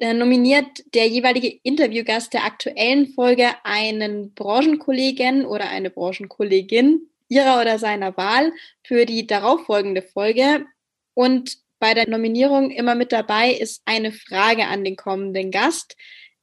äh, 0.01 0.15
nominiert 0.15 0.83
der 0.95 1.09
jeweilige 1.09 1.61
Interviewgast 1.63 2.33
der 2.33 2.45
aktuellen 2.45 3.09
Folge 3.09 3.49
einen 3.65 4.33
Branchenkollegen 4.33 5.45
oder 5.45 5.69
eine 5.69 5.91
Branchenkollegin 5.91 7.03
ihrer 7.29 7.61
oder 7.61 7.79
seiner 7.79 8.17
Wahl 8.17 8.53
für 8.83 9.05
die 9.05 9.27
darauffolgende 9.27 10.01
Folge. 10.01 10.65
Und 11.13 11.59
bei 11.79 11.93
der 11.93 12.09
Nominierung 12.09 12.71
immer 12.71 12.95
mit 12.95 13.13
dabei 13.13 13.53
ist 13.53 13.83
eine 13.85 14.11
Frage 14.11 14.69
an 14.69 14.85
den 14.85 14.97
kommenden 14.97 15.51
Gast, 15.51 15.97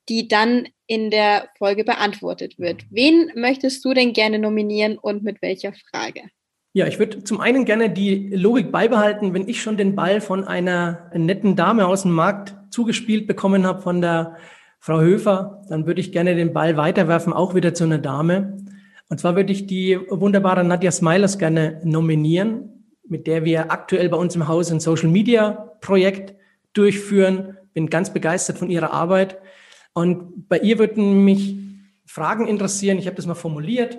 die 0.10 0.28
dann 0.28 0.68
in 0.88 1.12
der 1.12 1.50
Folge 1.58 1.84
beantwortet 1.84 2.58
wird. 2.58 2.86
Wen 2.90 3.32
möchtest 3.36 3.84
du 3.84 3.94
denn 3.94 4.14
gerne 4.14 4.40
nominieren 4.40 4.98
und 4.98 5.24
mit 5.24 5.42
welcher 5.42 5.74
Frage? 5.92 6.22
Ja, 6.74 6.86
ich 6.86 7.00
würde 7.00 7.24
zum 7.24 7.42
einen 7.42 7.66
gerne 7.66 7.90
die 7.90 8.30
Logik 8.30 8.72
beibehalten, 8.72 9.34
wenn 9.34 9.48
ich 9.48 9.62
schon 9.62 9.78
den 9.78 9.96
Ball 9.96 10.22
von 10.22 10.44
einer 10.44 11.10
netten 11.14 11.56
Dame 11.56 11.88
aus 11.88 12.04
dem 12.04 12.12
Markt 12.12 12.56
zugespielt 12.70 13.26
bekommen 13.28 13.66
habe, 13.66 13.82
von 13.82 14.00
der 14.00 14.38
Frau 14.80 15.00
Höfer, 15.00 15.64
dann 15.70 15.88
würde 15.88 16.02
ich 16.02 16.12
gerne 16.12 16.36
den 16.36 16.54
Ball 16.54 16.78
weiterwerfen, 16.78 17.34
auch 17.34 17.56
wieder 17.56 17.74
zu 17.74 17.86
einer 17.86 17.98
Dame. 17.98 18.58
Und 19.10 19.20
zwar 19.20 19.36
würde 19.36 19.52
ich 19.52 19.66
die 19.66 19.98
wunderbare 20.10 20.64
Nadja 20.64 20.92
Smilers 20.92 21.40
gerne 21.40 21.82
nominieren, 21.84 22.86
mit 23.08 23.26
der 23.26 23.44
wir 23.44 23.72
aktuell 23.72 24.10
bei 24.10 24.18
uns 24.18 24.36
im 24.36 24.48
Haus 24.48 24.72
ein 24.72 24.80
Social 24.80 25.10
Media 25.10 25.74
Projekt 25.82 26.36
durchführen. 26.74 27.58
Bin 27.74 27.90
ganz 27.90 28.14
begeistert 28.14 28.58
von 28.58 28.70
ihrer 28.70 28.92
Arbeit. 28.92 29.38
Und 29.98 30.48
bei 30.48 30.60
ihr 30.60 30.78
würden 30.78 31.26
mich 31.26 31.56
Fragen 32.06 32.46
interessieren. 32.48 33.00
Ich 33.00 33.08
habe 33.08 33.16
das 33.16 33.26
mal 33.26 33.34
formuliert. 33.34 33.98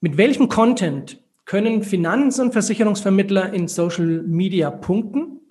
Mit 0.00 0.16
welchem 0.16 0.48
Content 0.48 1.22
können 1.44 1.84
Finanz- 1.84 2.40
und 2.40 2.50
Versicherungsvermittler 2.50 3.52
in 3.52 3.68
Social 3.68 4.24
Media 4.26 4.68
punkten? 4.72 5.48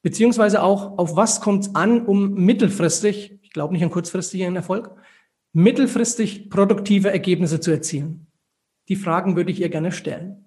Beziehungsweise 0.00 0.62
auch, 0.62 0.96
auf 0.96 1.16
was 1.16 1.42
kommt 1.42 1.64
es 1.64 1.74
an, 1.74 2.06
um 2.06 2.32
mittelfristig, 2.32 3.38
ich 3.42 3.50
glaube 3.50 3.74
nicht 3.74 3.82
an 3.82 3.90
kurzfristigen 3.90 4.56
Erfolg, 4.56 4.90
mittelfristig 5.52 6.48
produktive 6.48 7.10
Ergebnisse 7.10 7.60
zu 7.60 7.72
erzielen? 7.72 8.28
Die 8.88 8.96
Fragen 8.96 9.36
würde 9.36 9.52
ich 9.52 9.60
ihr 9.60 9.68
gerne 9.68 9.92
stellen. 9.92 10.46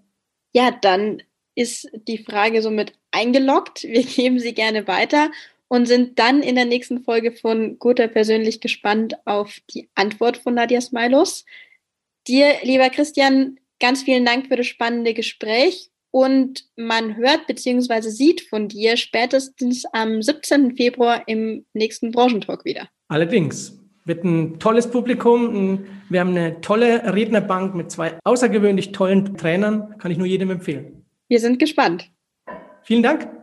Ja, 0.52 0.72
dann 0.72 1.22
ist 1.54 1.92
die 2.08 2.18
Frage 2.18 2.64
somit 2.64 2.94
eingeloggt. 3.12 3.84
Wir 3.84 4.04
geben 4.16 4.40
sie 4.40 4.56
gerne 4.56 4.88
weiter 4.88 5.30
und 5.68 5.88
sind 5.88 6.20
dann 6.20 6.42
in 6.42 6.56
der 6.56 6.66
nächsten 6.66 7.04
Folge 7.04 7.32
von 7.32 7.78
Guter 7.80 8.08
persönlich 8.08 8.62
gespannt 8.62 9.16
auf 9.26 9.60
die 9.74 9.90
Antwort 9.96 10.38
von 10.38 10.54
Nadia 10.54 10.82
Smilos. 10.82 11.46
Dir, 12.28 12.54
lieber 12.64 12.90
Christian, 12.90 13.60
ganz 13.80 14.04
vielen 14.04 14.26
Dank 14.26 14.48
für 14.48 14.56
das 14.56 14.68
spannende 14.68 15.14
Gespräch 15.14 15.92
und 16.12 16.66
man 16.76 17.16
hört 17.18 17.48
bzw. 17.48 18.10
sieht 18.10 18.42
von 18.42 18.68
dir 18.68 18.98
spätestens 18.98 19.86
am 19.92 20.22
17. 20.22 20.76
Februar 20.76 21.24
im 21.28 21.66
nächsten 21.74 22.12
Branchentalk 22.12 22.66
wieder. 22.66 22.90
Allerdings 23.08 23.78
wird 24.06 24.24
ein 24.24 24.60
tolles 24.60 24.90
Publikum. 24.90 25.86
Wir 26.10 26.22
haben 26.22 26.30
eine 26.32 26.62
tolle 26.62 27.14
Rednerbank 27.14 27.76
mit 27.76 27.92
zwei 27.92 28.18
außergewöhnlich 28.24 28.94
tollen 28.94 29.38
Trainern. 29.38 29.98
Kann 29.98 30.12
ich 30.12 30.18
nur 30.18 30.28
jedem 30.28 30.50
empfehlen. 30.50 31.06
Wir 31.28 31.40
sind 31.40 31.60
gespannt. 31.60 32.10
Vielen 32.84 33.04
Dank. 33.04 33.37